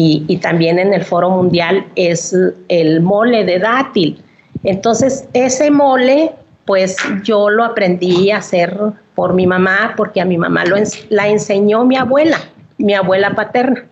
[0.00, 2.32] y, también en el foro mundial es
[2.68, 4.22] el mole de dátil.
[4.62, 6.32] Entonces, ese mole,
[6.64, 8.78] pues yo lo aprendí a hacer
[9.16, 10.76] por mi mamá, porque a mi mamá lo
[11.08, 12.38] la enseñó mi abuela,
[12.76, 13.86] mi abuela paterna.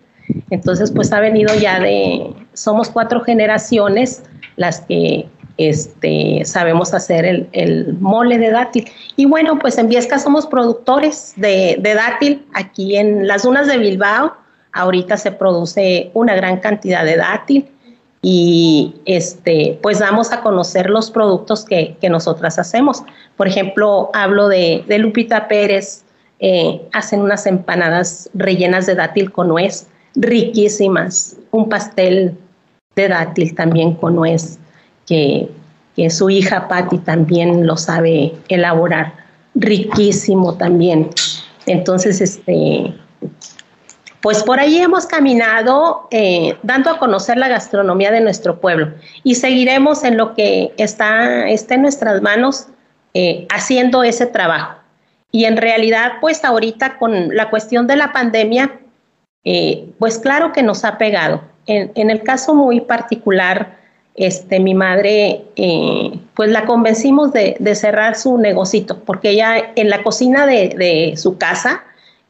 [0.51, 4.23] Entonces, pues ha venido ya de, somos cuatro generaciones
[4.57, 8.88] las que este, sabemos hacer el, mole de dátil.
[9.16, 12.47] Y bueno, pues en Viesca somos productores de, dátil.
[12.55, 14.35] Aquí en las dunas de Bilbao,
[14.73, 17.69] ahorita se produce una gran cantidad de dátil
[18.21, 23.03] y este, pues damos a conocer los productos que, nosotras hacemos.
[23.37, 26.05] Por ejemplo, hablo de, Lupita Pérez,
[26.39, 32.37] eh, hacen unas empanadas rellenas de dátil con nuez, riquísimas, un pastel
[32.97, 34.59] de dátil también con nuez,
[35.07, 35.49] que,
[36.11, 39.14] su hija Patti también lo sabe elaborar,
[39.55, 41.09] riquísimo también.
[41.64, 42.94] Entonces, este,
[44.20, 48.92] pues por ahí hemos caminado eh, dando a conocer la gastronomía de nuestro pueblo
[49.24, 52.66] y seguiremos en lo que está, está en nuestras manos
[53.14, 54.74] eh, haciendo ese trabajo.
[55.32, 58.80] Y en realidad, pues ahorita con la cuestión de la pandemia,
[59.44, 61.56] eh, pues claro que nos ha pegado.
[61.67, 63.77] En, el caso muy particular,
[64.14, 70.03] este, mi madre, eh, pues la convencimos de, cerrar su negocito, porque ella en la
[70.03, 71.85] cocina de, su casa,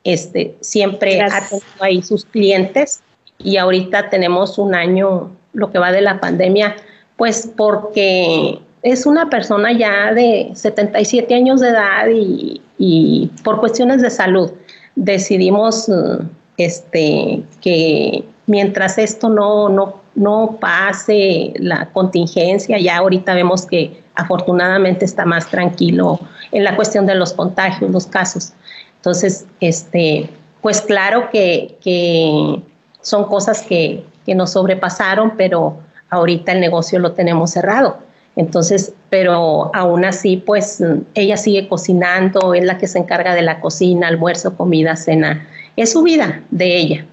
[0.05, 3.03] este, siempre ha tenido ahí sus clientes
[3.39, 6.77] y ahorita tenemos un año, lo que va de la pandemia,
[7.17, 14.01] pues porque es una persona ya de 77 años de edad y, y por cuestiones
[14.01, 14.53] de salud
[14.95, 15.91] decidimos
[16.57, 25.05] este, que mientras esto no, no, no pase la contingencia, ya ahorita vemos que afortunadamente
[25.05, 26.19] está más tranquilo
[26.53, 28.53] en la cuestión de los contagios, los casos.
[28.97, 30.31] Entonces, este,
[30.63, 32.63] pues claro que, que
[33.03, 35.79] son cosas que, que nos sobrepasaron, pero
[36.11, 37.99] ahorita el negocio lo tenemos cerrado.
[38.37, 40.83] Entonces, pero aún así, pues
[41.15, 45.49] ella sigue cocinando, es la que se encarga de la cocina, almuerzo, comida, cena.
[45.77, 47.07] Es su vida de ella.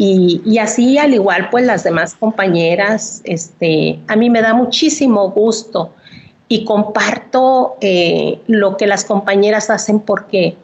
[0.00, 5.92] Y, así, al igual, pues las demás compañeras, este, a mí me da muchísimo gusto
[6.46, 10.56] y comparto eh, lo que las compañeras hacen porque,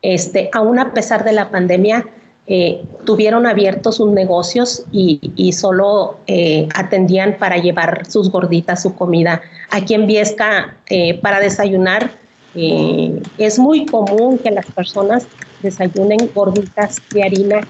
[0.00, 2.06] este, aún a pesar de la pandemia,
[2.46, 9.42] eh, tuvieron abiertos sus negocios y, solo eh, atendían para llevar sus gorditas, su comida.
[9.68, 10.78] Aquí en Viesca,
[11.20, 12.10] para desayunar,
[12.54, 15.26] es muy común que las personas
[15.62, 17.60] desayunen gorditas de harina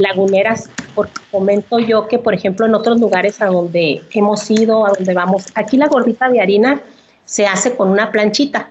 [0.00, 4.90] laguneras, porque comento yo que, por ejemplo, en otros lugares a donde hemos ido, a
[4.90, 6.82] donde vamos, aquí la gordita de harina
[7.24, 8.70] se hace con una planchita,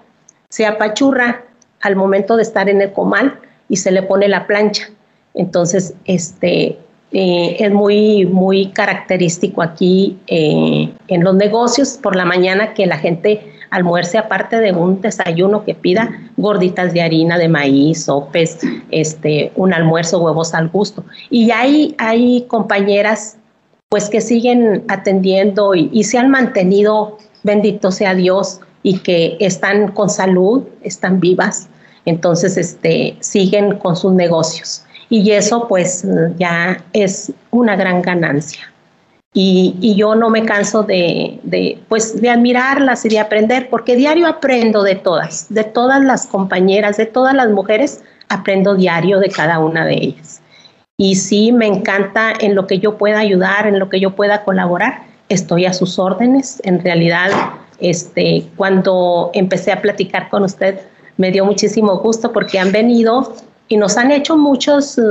[0.50, 1.44] se apachurra
[1.82, 4.90] al momento de estar en el comal y se le pone la plancha.
[5.34, 6.78] Entonces, este,
[7.12, 12.98] eh, es muy, muy característico aquí eh, en los negocios por la mañana que la
[12.98, 18.60] gente almuerce aparte de un desayuno que pida gorditas de harina de maíz, sopes,
[18.92, 21.04] este, un almuerzo, huevos al gusto.
[21.30, 23.38] Y hay, hay compañeras
[23.90, 29.92] pues que siguen atendiendo y, y se han mantenido, bendito sea Dios, y que están
[29.92, 31.68] con salud, están vivas,
[32.06, 36.06] entonces este, siguen con sus negocios y eso pues
[36.38, 38.69] ya es una gran ganancia.
[39.34, 44.28] Y, yo no me canso de, de, pues, de admirarlas y de aprender, porque diario
[44.28, 49.60] aprendo de todas, de todas las compañeras, de todas las mujeres, aprendo diario de cada
[49.60, 50.42] una de ellas.
[50.98, 54.44] Y sí, me encanta en lo que yo pueda ayudar, en lo que yo pueda
[54.44, 56.62] colaborar, estoy a sus órdenes.
[56.66, 57.30] En realidad,
[57.80, 60.80] este, cuando empecé a platicar con usted,
[61.18, 63.34] me dio muchísimo gusto porque han venido
[63.68, 65.02] y nos han hecho muchos eh,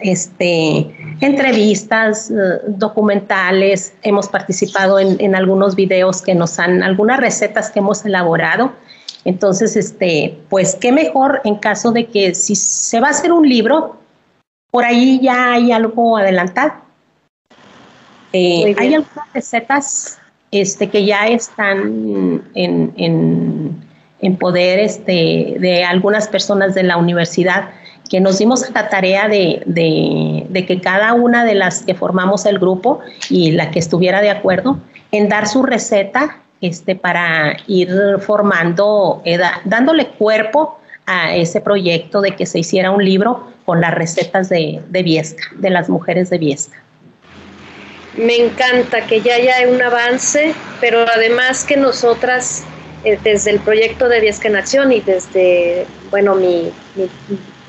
[0.00, 2.34] este, entrevistas, eh,
[2.66, 8.72] documentales, hemos participado en, algunos videos que nos han, algunas recetas que hemos elaborado.
[9.24, 13.48] Entonces, este, pues qué mejor en caso de que si se va a hacer un
[13.48, 13.96] libro,
[14.70, 16.74] por ahí ya hay algo adelantado.
[18.32, 20.18] Eh, hay algunas recetas
[20.50, 23.84] este, que ya están en, en,
[24.20, 27.70] en poder este, de algunas personas de la universidad
[28.08, 29.64] que nos dimos la tarea de,
[30.66, 33.00] que cada una de las que formamos el grupo
[33.30, 34.78] y la que estuviera de acuerdo
[35.10, 37.90] en dar su receta este, para ir
[38.20, 43.94] formando, eh, dándole cuerpo a ese proyecto de que se hiciera un libro con las
[43.94, 46.82] recetas de, de Viesca, de las mujeres de Viesca.
[48.16, 52.62] Me encanta que ya haya un avance, pero además que nosotras,
[53.02, 56.72] eh, desde el proyecto de Viesca Nación y desde, bueno, mi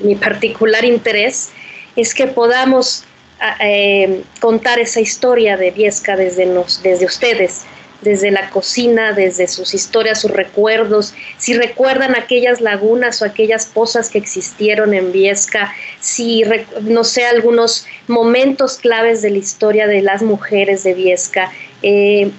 [0.00, 1.50] mi particular interés
[1.96, 3.04] es que podamos
[3.40, 6.46] ah, eh, contar esa historia de Viesca desde,
[6.82, 7.64] desde ustedes,
[8.02, 14.10] desde la cocina, desde sus historias, sus recuerdos, si recuerdan aquellas lagunas o aquellas pozas
[14.10, 16.44] que existieron en Viesca, si,
[16.82, 21.50] no sé, algunos momentos claves de la historia de las mujeres de Viesca,
[21.82, 22.30] eh,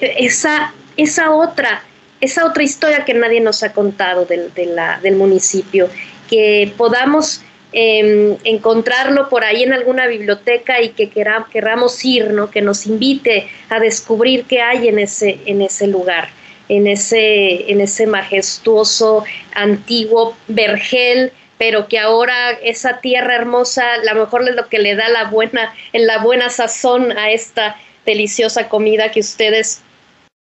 [0.00, 1.82] esa, esa otra
[2.20, 5.88] esa otra historia que nadie nos ha contado del, del municipio
[6.30, 12.50] que podamos em, encontrarlo por ahí en alguna biblioteca y que queramos ir, ¿no?
[12.50, 16.28] que nos invite a descubrir qué hay en ese, en ese lugar,
[16.68, 19.24] en ese, en ese majestuoso,
[19.54, 24.94] antiguo vergel, pero que ahora esa tierra hermosa, a lo mejor es lo que le
[24.94, 27.76] da la buena, la buena sazón a esta
[28.06, 29.82] deliciosa comida que ustedes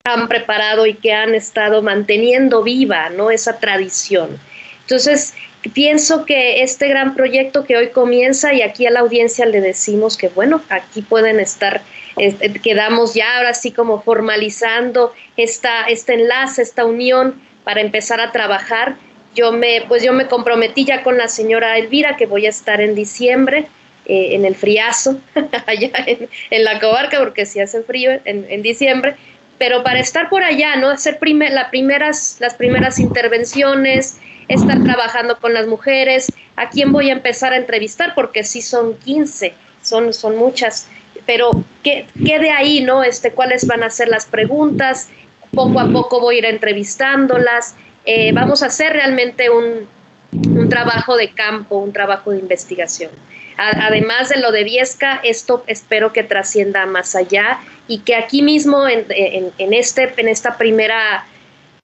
[0.04, 3.32] han preparado y que han estado manteniendo viva, ¿no?
[3.32, 4.40] Esa tradición.
[4.82, 5.34] Entonces,
[5.74, 10.18] pienso que este gran proyecto que hoy comienza y aquí a la audiencia le decimos
[10.18, 11.82] que bueno, aquí pueden estar,
[12.64, 18.96] quedamos ya ahora sí como formalizando esta, este enlace, esta unión para empezar a trabajar.
[19.36, 22.82] Yo me, pues yo me comprometí ya con la señora Elvira que voy a estar
[22.82, 23.68] en diciembre
[24.06, 25.20] eh, en el friazo,
[25.68, 29.16] allá en, la cobarca, porque si hace frío en, diciembre,
[29.60, 30.90] pero para estar por allá, ¿no?
[30.90, 37.14] Hacer la primeras, las primeras intervenciones, estar trabajando con las mujeres, a quién voy a
[37.14, 39.54] empezar a entrevistar, porque sí son 15,
[39.84, 40.88] son, son muchas,
[41.26, 41.52] pero
[41.84, 43.04] ¿qué, ¿qué, de ahí, no?
[43.04, 45.10] Este, ¿Cuáles van a ser las preguntas?
[45.54, 47.76] Poco a poco voy a ir entrevistándolas.
[48.06, 49.88] Eh, vamos a hacer realmente un,
[50.32, 53.12] un trabajo de campo, un trabajo de investigación
[53.60, 58.88] además de lo de Viesca, esto espero que trascienda más allá y que aquí mismo
[58.88, 59.06] en,
[59.74, 61.26] este, en esta primera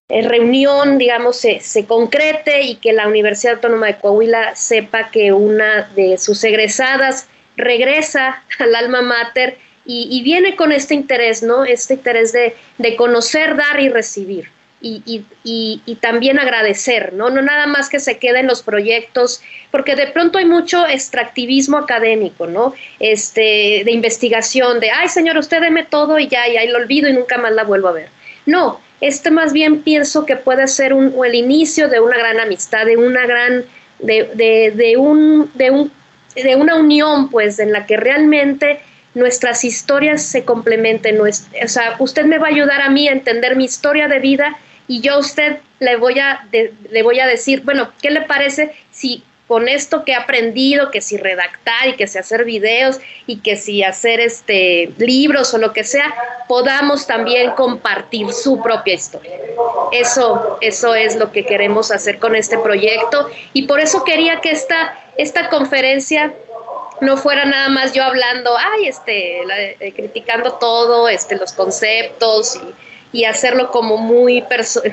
[0.07, 5.89] eh, reunión, digamos, se, concrete y que la Universidad Autónoma de Coahuila sepa que una
[5.95, 9.57] de sus egresadas regresa al alma mater
[9.87, 11.63] y, viene con este interés, ¿no?
[11.63, 14.54] Este interés de conocer, dar y recibir
[14.85, 17.29] y, también agradecer, ¿no?
[17.29, 22.45] No nada más que se queden los proyectos, porque de pronto hay mucho extractivismo académico,
[22.45, 22.73] ¿no?
[22.99, 27.09] Este, de investigación, de, ay, señor, usted deme todo y ya, y ahí lo olvido
[27.09, 28.09] y nunca más la vuelvo a ver.
[28.45, 32.85] No, este más bien pienso que puede ser un, el inicio de una gran amistad,
[32.85, 33.65] de una gran,
[33.99, 35.91] de, de, de, un, de, un,
[36.35, 38.81] de una unión, pues, en la que realmente
[39.15, 41.19] nuestras historias se complementen.
[41.19, 44.57] o sea, usted me va a ayudar a mí a entender mi historia de vida
[44.87, 48.73] y yo a usted le voy a, le voy a decir, bueno, ¿qué le parece
[48.91, 53.41] si con esto que he aprendido, que si redactar y que si hacer videos y
[53.41, 56.13] que si hacer este libros o lo que sea,
[56.47, 59.37] podamos también compartir su propia historia.
[59.91, 64.51] Eso, eso es lo que queremos hacer con este proyecto y por eso quería que
[64.51, 66.33] esta, esta conferencia
[67.01, 72.73] no fuera nada más yo hablando, ay, este, eh, criticando todo, este, los conceptos y
[73.15, 74.43] y hacerlo como muy,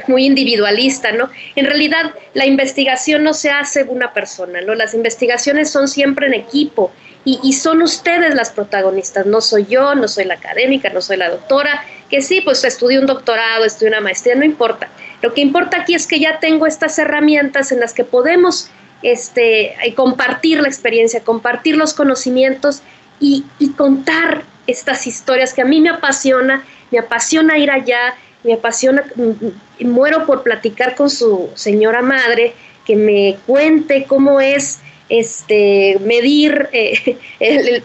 [0.06, 1.28] muy individualista, ¿no?
[1.56, 4.76] En realidad, la investigación no se hace una persona, ¿no?
[4.76, 6.92] Las investigaciones son siempre en equipo
[7.24, 11.30] y, son ustedes las protagonistas, no soy yo, no soy la académica, no soy la
[11.30, 14.88] doctora, que sí, pues estudié un doctorado, estudié una maestría, no importa.
[15.20, 18.70] Lo que importa aquí es que ya tengo estas herramientas en las que podemos
[19.02, 22.82] este, compartir la experiencia, compartir los conocimientos
[23.18, 28.14] y, y contar estas historias que a mí me apasiona me apasiona ir allá,
[28.44, 32.52] me apasiona, mm, mm, muero por platicar con su señora madre,
[32.84, 34.78] que me cuente cómo es
[35.08, 37.82] este medir eh, el,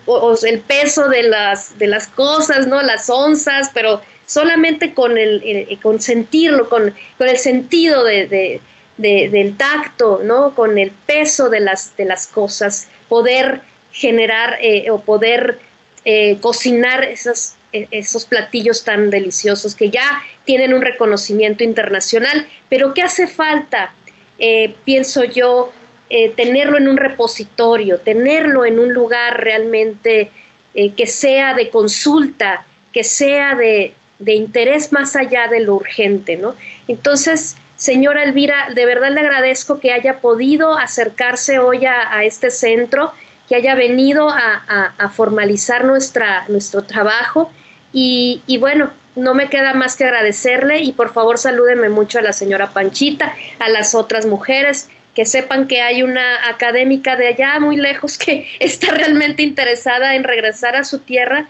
[0.68, 2.82] peso de las, de las cosas, ¿no?
[2.82, 8.62] Las onzas, pero solamente con el, con sentirlo, con, con, el sentido de,
[8.97, 10.53] del tacto, ¿no?
[10.53, 15.60] Con el peso de las, de las cosas, poder generar eh, o poder
[16.05, 23.03] eh, cocinar esas esos platillos tan deliciosos que ya tienen un reconocimiento internacional, pero ¿qué
[23.03, 23.93] hace falta?
[24.39, 25.72] Eh, pienso yo,
[26.09, 30.32] eh, tenerlo en un repositorio, tenerlo en un lugar realmente
[30.74, 33.93] eh, que sea de consulta, que sea de,
[34.26, 36.55] interés más allá de lo urgente, ¿no?
[36.88, 43.11] Entonces, señora Elvira, de verdad le agradezco que haya podido acercarse hoy a este centro
[43.48, 47.52] que haya venido a, formalizar nuestra, nuestro trabajo.
[47.93, 52.34] Y, bueno, no me queda más que agradecerle y por favor salúdeme mucho a la
[52.34, 57.78] señora Panchita, a las otras mujeres, que sepan que hay una académica de allá muy
[57.78, 61.48] lejos que está realmente interesada en regresar a su tierra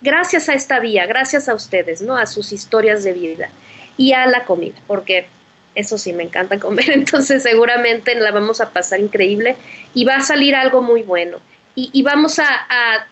[0.00, 2.16] gracias a esta vía, gracias a ustedes, ¿no?
[2.16, 3.50] A sus historias de vida
[3.96, 5.28] y a la comida, porque
[5.74, 9.56] eso sí, me encanta comer, entonces seguramente la vamos a pasar increíble
[9.94, 11.38] y va a salir algo muy bueno.
[11.76, 13.06] Y, vamos a,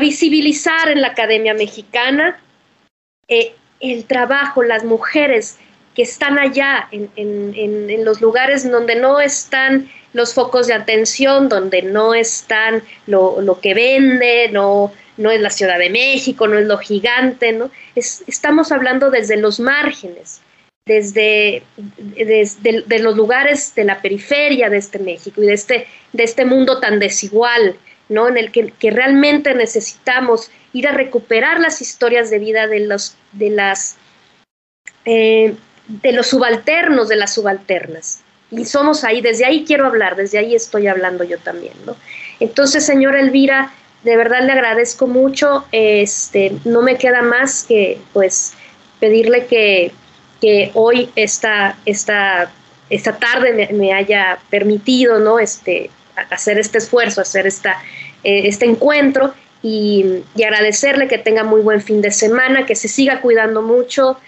[0.00, 2.38] visibilizar en la Academia Mexicana
[3.28, 5.58] eh, el trabajo, las mujeres
[5.94, 12.12] que están allá en, los lugares donde no están los focos de atención, donde no
[12.12, 16.76] están lo, lo que vende, no, no es la Ciudad de México, no es lo
[16.78, 17.70] gigante, ¿no?
[17.94, 20.42] estamos hablando desde los márgenes
[20.86, 26.44] desde, de los lugares de la periferia de este México y de este, de este
[26.44, 27.76] mundo tan desigual,
[28.10, 28.28] ¿no?
[28.28, 33.48] En el que, realmente necesitamos ir a recuperar las historias de vida de los, de
[33.48, 33.96] las,
[35.06, 35.54] eh,
[35.86, 38.20] de los subalternos, de las subalternas.
[38.50, 41.96] Y somos ahí, desde ahí quiero hablar, desde ahí estoy hablando yo también, ¿no?
[42.40, 43.72] Entonces, señora Elvira,
[44.02, 48.52] de verdad le agradezco mucho, este, no me queda más que, pues,
[49.00, 49.92] pedirle que
[50.44, 52.50] que hoy esta, esta,
[52.90, 55.38] esta tarde me, haya permitido ¿no?
[55.38, 55.88] este,
[56.30, 57.82] hacer este esfuerzo, hacer esta,
[58.24, 59.32] eh, este encuentro
[59.62, 64.18] y, agradecerle que tenga muy buen fin de semana, que se siga cuidando mucho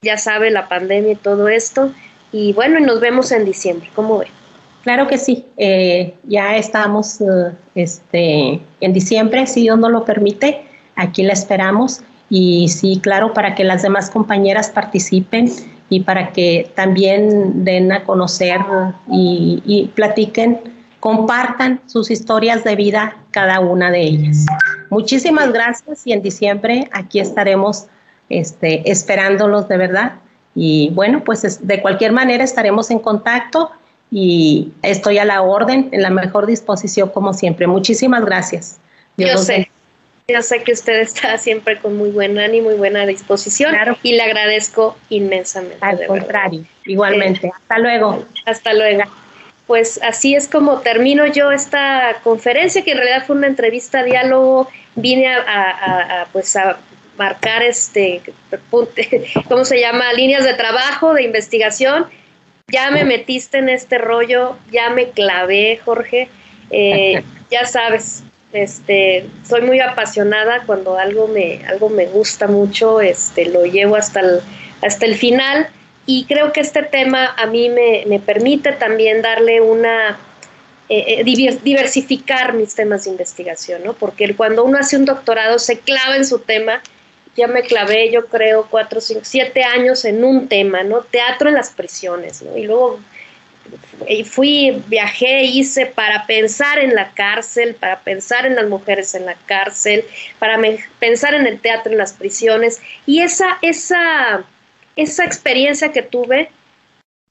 [0.00, 1.92] ya sabe, la pandemia y todo esto.
[2.32, 4.28] Y bueno, nos vemos en diciembre, ¿cómo ve?
[4.84, 10.62] Claro que sí, eh, ya estamos eh, este, en diciembre, si Dios nos lo permite,
[10.96, 12.00] aquí la esperamos
[12.30, 15.50] y sí, claro, para que las demás compañeras participen
[15.88, 18.60] y para que también den a conocer
[19.10, 20.60] y, y platiquen,
[21.00, 24.46] compartan sus historias de vida, cada una de ellas.
[24.90, 27.86] Muchísimas gracias y en diciembre aquí estaremos
[28.28, 30.14] este, esperándolos de verdad.
[30.54, 33.70] Y bueno, pues de cualquier manera estaremos en contacto
[34.10, 37.66] y estoy a la orden, en la mejor disposición como siempre.
[37.66, 38.78] Muchísimas gracias.
[39.16, 39.70] Yo sé,
[40.30, 44.22] yo sé que usted está siempre con muy buen ánimo y buena disposición y le
[44.22, 45.78] agradezco inmensamente.
[45.80, 47.46] Al contrario, igualmente.
[47.46, 48.24] Eh, hasta luego.
[48.44, 49.04] Hasta luego.
[49.66, 54.68] Pues así es como termino yo esta conferencia, que en realidad fue una entrevista diálogo.
[54.96, 56.78] Vine a, a pues a
[57.16, 58.22] marcar este,
[59.48, 60.12] ¿cómo se llama?
[60.12, 62.06] Líneas de trabajo, de investigación.
[62.68, 66.28] Ya me metiste en este rollo, ya me clavé, Jorge.
[66.70, 73.46] Eh, ya sabes, este, soy muy apasionada cuando algo me, algo me gusta mucho, este,
[73.46, 74.40] lo llevo hasta el,
[74.82, 75.68] hasta el final
[76.06, 80.18] y creo que este tema a mí me, me permite también darle una,
[80.88, 83.92] eh, eh diversificar mis temas de investigación, ¿no?
[83.92, 86.82] Porque cuando uno hace un doctorado se clava en su tema
[87.38, 91.02] ya me clavé, yo creo, cuatro, cinco, siete años en un tema, ¿no?
[91.02, 92.56] Teatro en las prisiones, ¿no?
[92.56, 92.98] Y luego
[94.24, 99.34] fui, viajé, hice para pensar en la cárcel, para pensar en las mujeres en la
[99.34, 100.04] cárcel,
[100.38, 100.58] para
[100.98, 102.80] pensar en el teatro en las prisiones.
[103.06, 104.44] Y esa, esa,
[104.96, 106.50] esa experiencia que tuve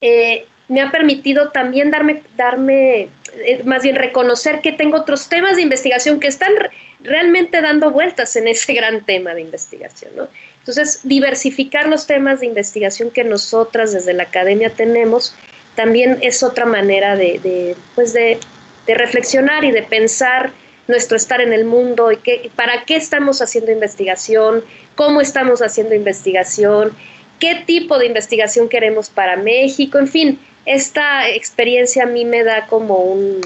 [0.02, 5.56] eh, me ha permitido también darme, darme, eh, más bien reconocer que tengo otros temas
[5.56, 6.52] de investigación que están
[7.00, 10.12] realmente dando vueltas en ese gran tema de investigación.
[10.16, 10.28] ¿no?
[10.60, 15.36] Entonces, diversificar los temas de investigación que nosotras desde la academia tenemos
[15.78, 18.40] también es otra manera de, pues de,
[18.88, 20.52] reflexionar y de pensar
[20.88, 22.18] nuestro estar en el mundo y
[22.56, 24.64] para qué estamos haciendo investigación,
[24.96, 26.94] cómo estamos haciendo investigación,
[27.40, 32.66] qué tipo de investigación queremos para México, en fin, esta experiencia a mí me da
[32.66, 33.42] como un,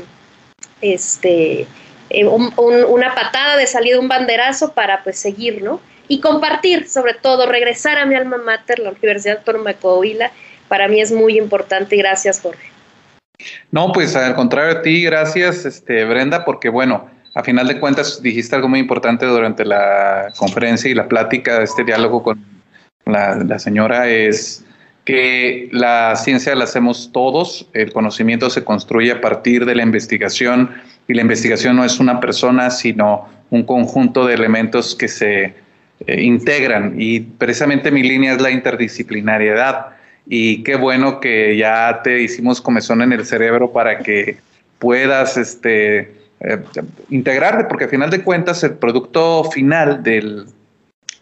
[0.80, 1.68] este,
[2.10, 5.64] eh, una patada de salida, un banderazo para pues seguir.
[6.08, 10.32] Y compartir, sobre todo, regresar a mi alma mater, la Universidad Autónoma de Coahuila,
[10.72, 12.70] para mí es muy importante gracias, Jorge.
[13.72, 18.22] No, pues al contrario a ti, gracias, este, Brenda, porque bueno, a final de cuentas
[18.24, 22.42] dijiste algo muy importante durante la conferencia y la plática, este diálogo con
[23.06, 24.64] la, la señora, es
[25.04, 30.72] que la ciencia la hacemos todos, el conocimiento se construye a partir de la investigación
[31.10, 35.54] y la investigación no es una persona, sino un conjunto de elementos que se
[36.08, 40.00] eh, integran y precisamente mi línea es la interdisciplinariedad
[40.34, 44.38] y qué bueno que ya te hicimos comezón en el cerebro para que
[44.80, 46.00] puedas este,
[46.40, 46.58] eh,
[47.10, 50.46] integrarte, porque al final de cuentas el producto final del,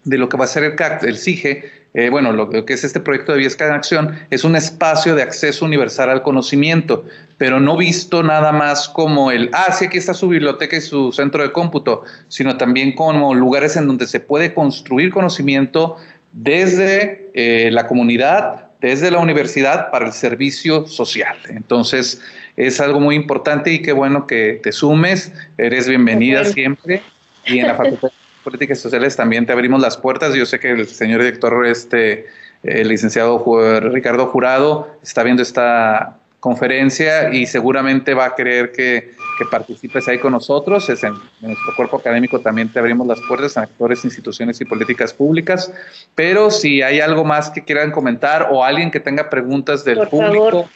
[0.04, 2.84] de lo que va a ser el, CAC, el CIGE, eh, bueno, lo, que es
[2.84, 7.04] este proyecto de Viesca en Acción, es un espacio de acceso universal al conocimiento,
[7.40, 11.12] pero no visto nada más como el, ah, sí, aquí está su biblioteca y su
[11.14, 15.98] centro de cómputo, sino también como lugares en donde se puede construir conocimiento
[16.32, 21.38] desde eh, la comunidad, desde la universidad para el servicio social.
[21.50, 22.22] Entonces,
[22.56, 27.02] es algo muy importante y qué bueno que te sumes, eres bienvenida siempre
[27.46, 28.10] y en la Facultad
[28.44, 30.34] políticas sociales también te abrimos las puertas.
[30.34, 32.28] Yo sé que el señor director, este,
[32.64, 33.44] el licenciado
[33.82, 39.18] Ricardo Jurado, está viendo esta conferencia y seguramente va a querer que,
[39.50, 40.90] participes ahí con nosotros.
[40.90, 45.14] Es en, nuestro cuerpo académico también te abrimos las puertas en actores, instituciones y políticas
[45.14, 45.72] públicas.
[46.14, 50.68] Pero si hay algo más que quieran comentar o alguien que tenga preguntas del público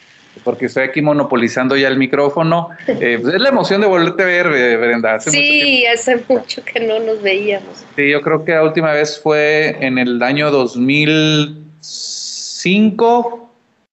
[0.42, 2.70] porque estoy aquí monopolizando ya el micrófono.
[2.88, 5.20] Eh, pues, es la emoción de volverte a ver, eh, Brenda.
[5.20, 7.84] sí, hace mucho que no nos veíamos.
[7.94, 13.43] Sí, yo creo que la última vez fue en el año 2005,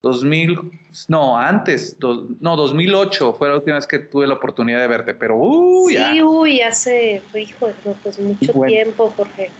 [0.03, 0.57] 2000,
[1.09, 1.97] no, antes,
[2.41, 6.23] no, 2008 fue la última vez que tuve la oportunidad de verte, pero uy, Sí,
[6.23, 7.71] uy, hace, hijo,
[8.03, 9.51] pues mucho tiempo, porque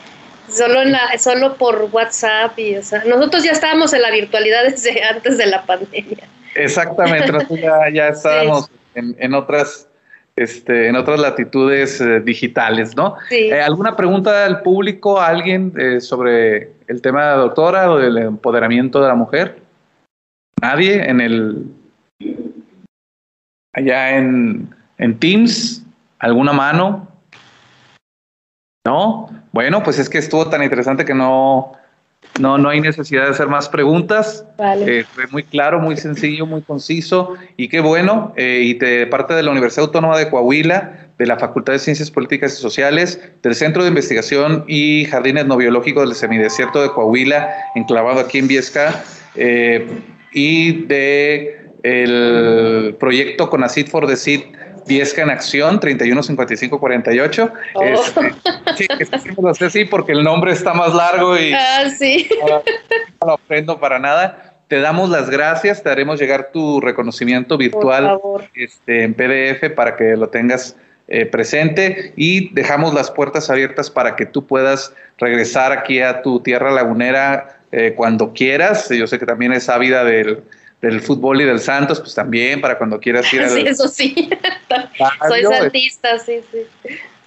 [0.49, 4.65] solo en la, solo por WhatsApp y o sea, nosotros ya estábamos en la virtualidad
[4.65, 6.29] desde antes de la pandemia.
[6.55, 9.89] Exactamente, ya, ya estábamos en, otras
[10.37, 13.17] este, en otras latitudes eh, digitales, ¿no?
[13.31, 17.99] Eh, ¿Alguna pregunta al público, a alguien eh, sobre el tema de la doctora o
[17.99, 19.68] del empoderamiento de la mujer?
[20.61, 21.67] ¿Nadie en el
[23.75, 25.85] allá en, en Teams?
[26.19, 27.09] ¿Alguna mano?
[28.87, 29.29] ¿No?
[29.53, 31.73] Bueno, pues es que estuvo tan interesante que no,
[32.41, 34.45] No, no hay necesidad de hacer más preguntas.
[34.57, 35.01] Vale.
[35.01, 38.33] Eh, fue muy claro, muy sencillo, muy conciso y qué bueno.
[38.37, 42.11] Eh, y de parte de la Universidad Autónoma de Coahuila, de la Facultad de Ciencias
[42.11, 47.49] Políticas y Sociales, del Centro de Investigación y Jardines No Biológicos del Semidesierto de Coahuila,
[47.75, 49.03] enclavado aquí en Viesca,
[49.35, 49.89] eh,
[50.33, 54.43] y de el proyecto Conacid for the Seed
[54.87, 57.53] Viesca en Acción, 315548.
[57.75, 57.83] Oh.
[57.85, 58.35] Este,
[58.77, 58.87] sí,
[59.41, 62.29] lo sé, sí, porque el nombre está más largo y ah, sí.
[62.41, 62.63] no,
[63.27, 64.55] lo aprendo para nada.
[64.67, 68.19] Te damos las gracias, te haremos llegar tu reconocimiento virtual
[68.55, 70.77] este, en PDF para que lo tengas
[71.11, 76.41] eh, presente y dejamos las puertas abiertas para que tú puedas regresar aquí a tu
[76.41, 78.89] tierra lagunera eh, cuando quieras.
[78.89, 80.43] Yo sé que también es ávida del,
[80.81, 83.49] del fútbol y del Santos, pues también para cuando quieras ir a...
[83.49, 84.31] Sí, eso sí.
[85.29, 86.59] soy santista, sí, sí.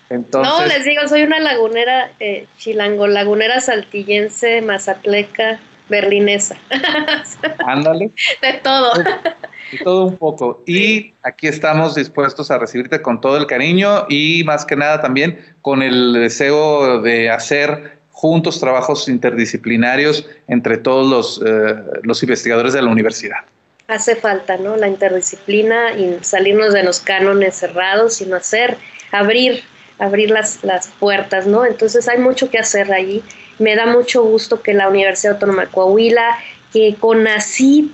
[0.09, 6.57] Entonces, no, les digo, soy una lagunera eh, chilango, lagunera saltillense, mazatleca, berlinesa.
[7.65, 8.11] Ándale.
[8.41, 8.91] De todo.
[8.93, 10.63] De todo un poco.
[10.65, 15.39] Y aquí estamos dispuestos a recibirte con todo el cariño y más que nada también
[15.61, 22.84] con el deseo de hacer juntos trabajos interdisciplinarios entre todos los, eh, los investigadores de
[22.84, 23.39] la universidad.
[23.88, 24.78] Hace falta, ¿no?
[24.78, 28.78] La interdisciplina y salirnos de los cánones cerrados, sino hacer,
[29.11, 29.63] abrir,
[29.97, 31.65] abrir las, las puertas, ¿no?
[31.65, 33.24] Entonces hay mucho que hacer allí.
[33.57, 36.38] Me da mucho gusto que la Universidad Autónoma de Coahuila,
[36.72, 37.86] que CONACID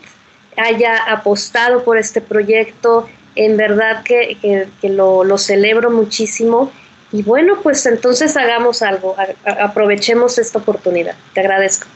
[0.58, 4.38] haya apostado por este proyecto, en verdad que,
[4.82, 6.70] que, lo celebro muchísimo
[7.12, 9.16] y bueno, pues entonces hagamos algo,
[9.60, 11.16] aprovechemos esta oportunidad.
[11.34, 11.88] Te agradezco.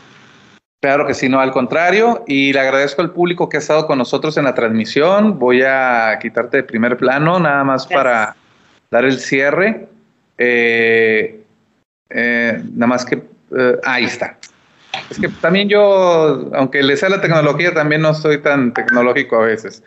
[0.82, 4.00] Claro que sí, no, al contrario, y le agradezco al público que ha estado con
[4.00, 5.38] nosotros en la transmisión.
[5.38, 8.36] Voy a quitarte de primer plano, nada más para
[8.90, 9.88] dar el cierre.
[10.40, 11.44] Eh,
[12.10, 13.24] eh, nada más que,
[13.56, 14.38] eh, ahí está.
[15.10, 19.46] Es que también yo, aunque les sea la tecnología, también no soy tan tecnológico a
[19.46, 19.84] veces.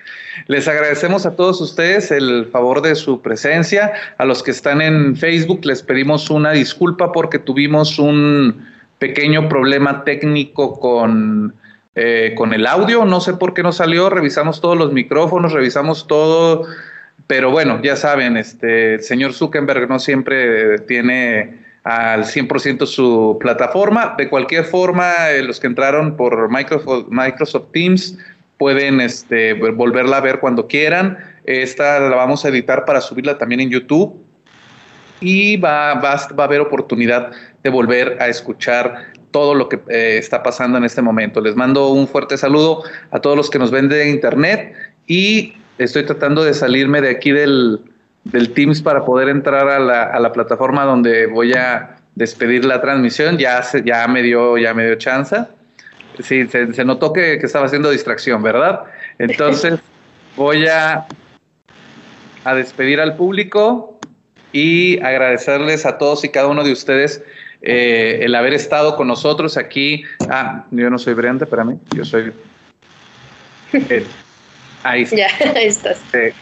[0.47, 3.93] Les agradecemos a todos ustedes el favor de su presencia.
[4.19, 8.67] A los que están en Facebook les pedimos una disculpa porque tuvimos un
[8.99, 11.55] pequeño problema técnico con,
[11.95, 13.05] eh, con el audio.
[13.05, 14.09] No sé por qué no salió.
[14.09, 16.67] Revisamos todos los micrófonos, revisamos todo.
[17.27, 24.15] Pero bueno, ya saben, este, el señor Zuckerberg no siempre tiene al 100% su plataforma.
[24.19, 28.19] De cualquier forma, eh, los que entraron por Microsoft, Microsoft Teams
[28.59, 31.19] pueden este, volverla a ver cuando quieran.
[31.45, 34.21] Esta la vamos a editar para subirla también en YouTube
[35.21, 37.31] y va, va, va a haber oportunidad
[37.63, 41.41] de volver a escuchar todo lo que eh, está pasando en este momento.
[41.41, 44.75] Les mando un fuerte saludo a todos los que nos ven de internet
[45.07, 47.81] y estoy tratando de salirme de aquí del,
[48.25, 52.81] del Teams para poder entrar a la, a la plataforma donde voy a despedir la
[52.81, 53.39] transmisión.
[53.39, 55.37] Ya, se, ya me dio, ya me dio chance.
[56.21, 58.85] Sí, se, notó que, que, estaba haciendo distracción, ¿verdad?
[59.19, 59.81] Entonces
[60.37, 61.07] voy a,
[62.45, 63.99] a despedir al público
[64.53, 67.23] y agradecerles a todos y cada uno de ustedes
[67.63, 70.05] eh, el haber estado con nosotros aquí.
[70.29, 72.33] Ah, yo no soy Brenda, para mí, yo soy...
[73.73, 74.07] Eh,
[74.85, 75.17] ahí está.
[75.17, 76.01] Ya, ahí estás.
[76.13, 76.33] Eh,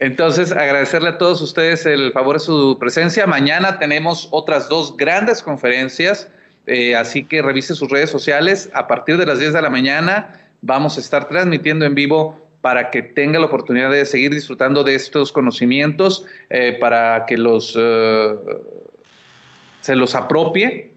[0.00, 3.26] entonces, agradecerle a todos ustedes el favor de su presencia.
[3.26, 6.30] Mañana tenemos otras dos grandes conferencias,
[6.66, 8.70] eh, así que revise sus redes sociales.
[8.72, 12.88] A partir de las 10 de la mañana vamos a estar transmitiendo en vivo para
[12.88, 18.36] que tenga la oportunidad de seguir disfrutando de estos conocimientos, eh, para que los eh,
[19.82, 20.94] se los apropie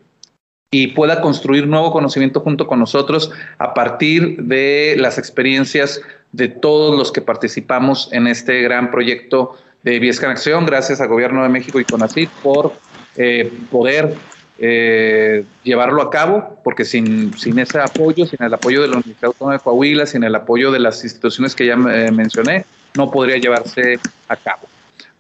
[0.72, 6.02] y pueda construir nuevo conocimiento junto con nosotros a partir de las experiencias
[6.34, 10.66] de todos los que participamos en este gran proyecto de Viesca en Acción.
[10.66, 12.74] Gracias al Gobierno de México y CONACYT por
[13.16, 14.16] eh, poder
[14.60, 19.30] eh, llevarlo a cabo, porque sin, sin ese apoyo, sin el apoyo de la Universidad
[19.30, 22.66] Autónoma de Coahuila, sin el apoyo de las instituciones que ya eh, mencioné,
[22.96, 24.68] no podría llevarse a cabo.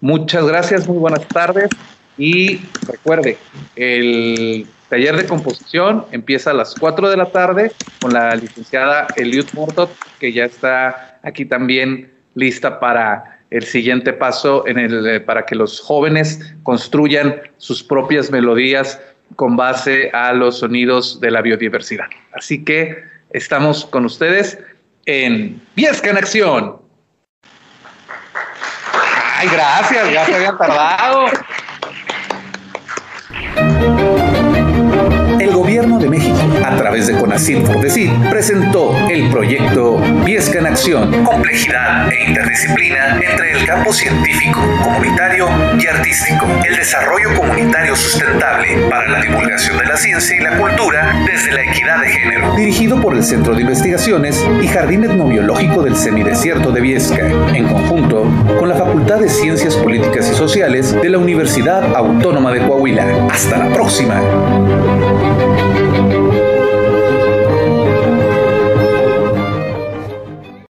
[0.01, 1.69] Muchas gracias, muy buenas tardes
[2.17, 3.37] y recuerde,
[3.75, 9.47] el taller de composición empieza a las 4 de la tarde con la licenciada Eliud
[9.53, 9.89] Mortot,
[10.19, 15.55] que ya está aquí también lista para el siguiente paso en el, eh, para que
[15.55, 19.01] los jóvenes construyan sus propias melodías
[19.35, 22.05] con base a los sonidos de la biodiversidad.
[22.31, 24.59] Así que estamos con ustedes
[25.07, 26.77] en Viesca en Acción.
[29.37, 31.25] Ay, gracias, ya se habían tardado.
[35.73, 36.32] Gobierno de México
[36.63, 43.51] a través de CONACYT Fordesit, presentó el proyecto Viesca en Acción, complejidad e interdisciplina entre
[43.51, 45.49] el campo científico, comunitario
[45.79, 51.13] y artístico, el desarrollo comunitario sustentable para la divulgación de la ciencia y la cultura
[51.25, 55.95] desde la equidad de género, dirigido por el Centro de Investigaciones y Jardín Etnobiológico del
[55.95, 58.25] Semidesierto de Viesca, en conjunto
[58.59, 63.27] con la Facultad de Ciencias Políticas y Sociales de la Universidad Autónoma de Coahuila.
[63.31, 64.21] Hasta la próxima.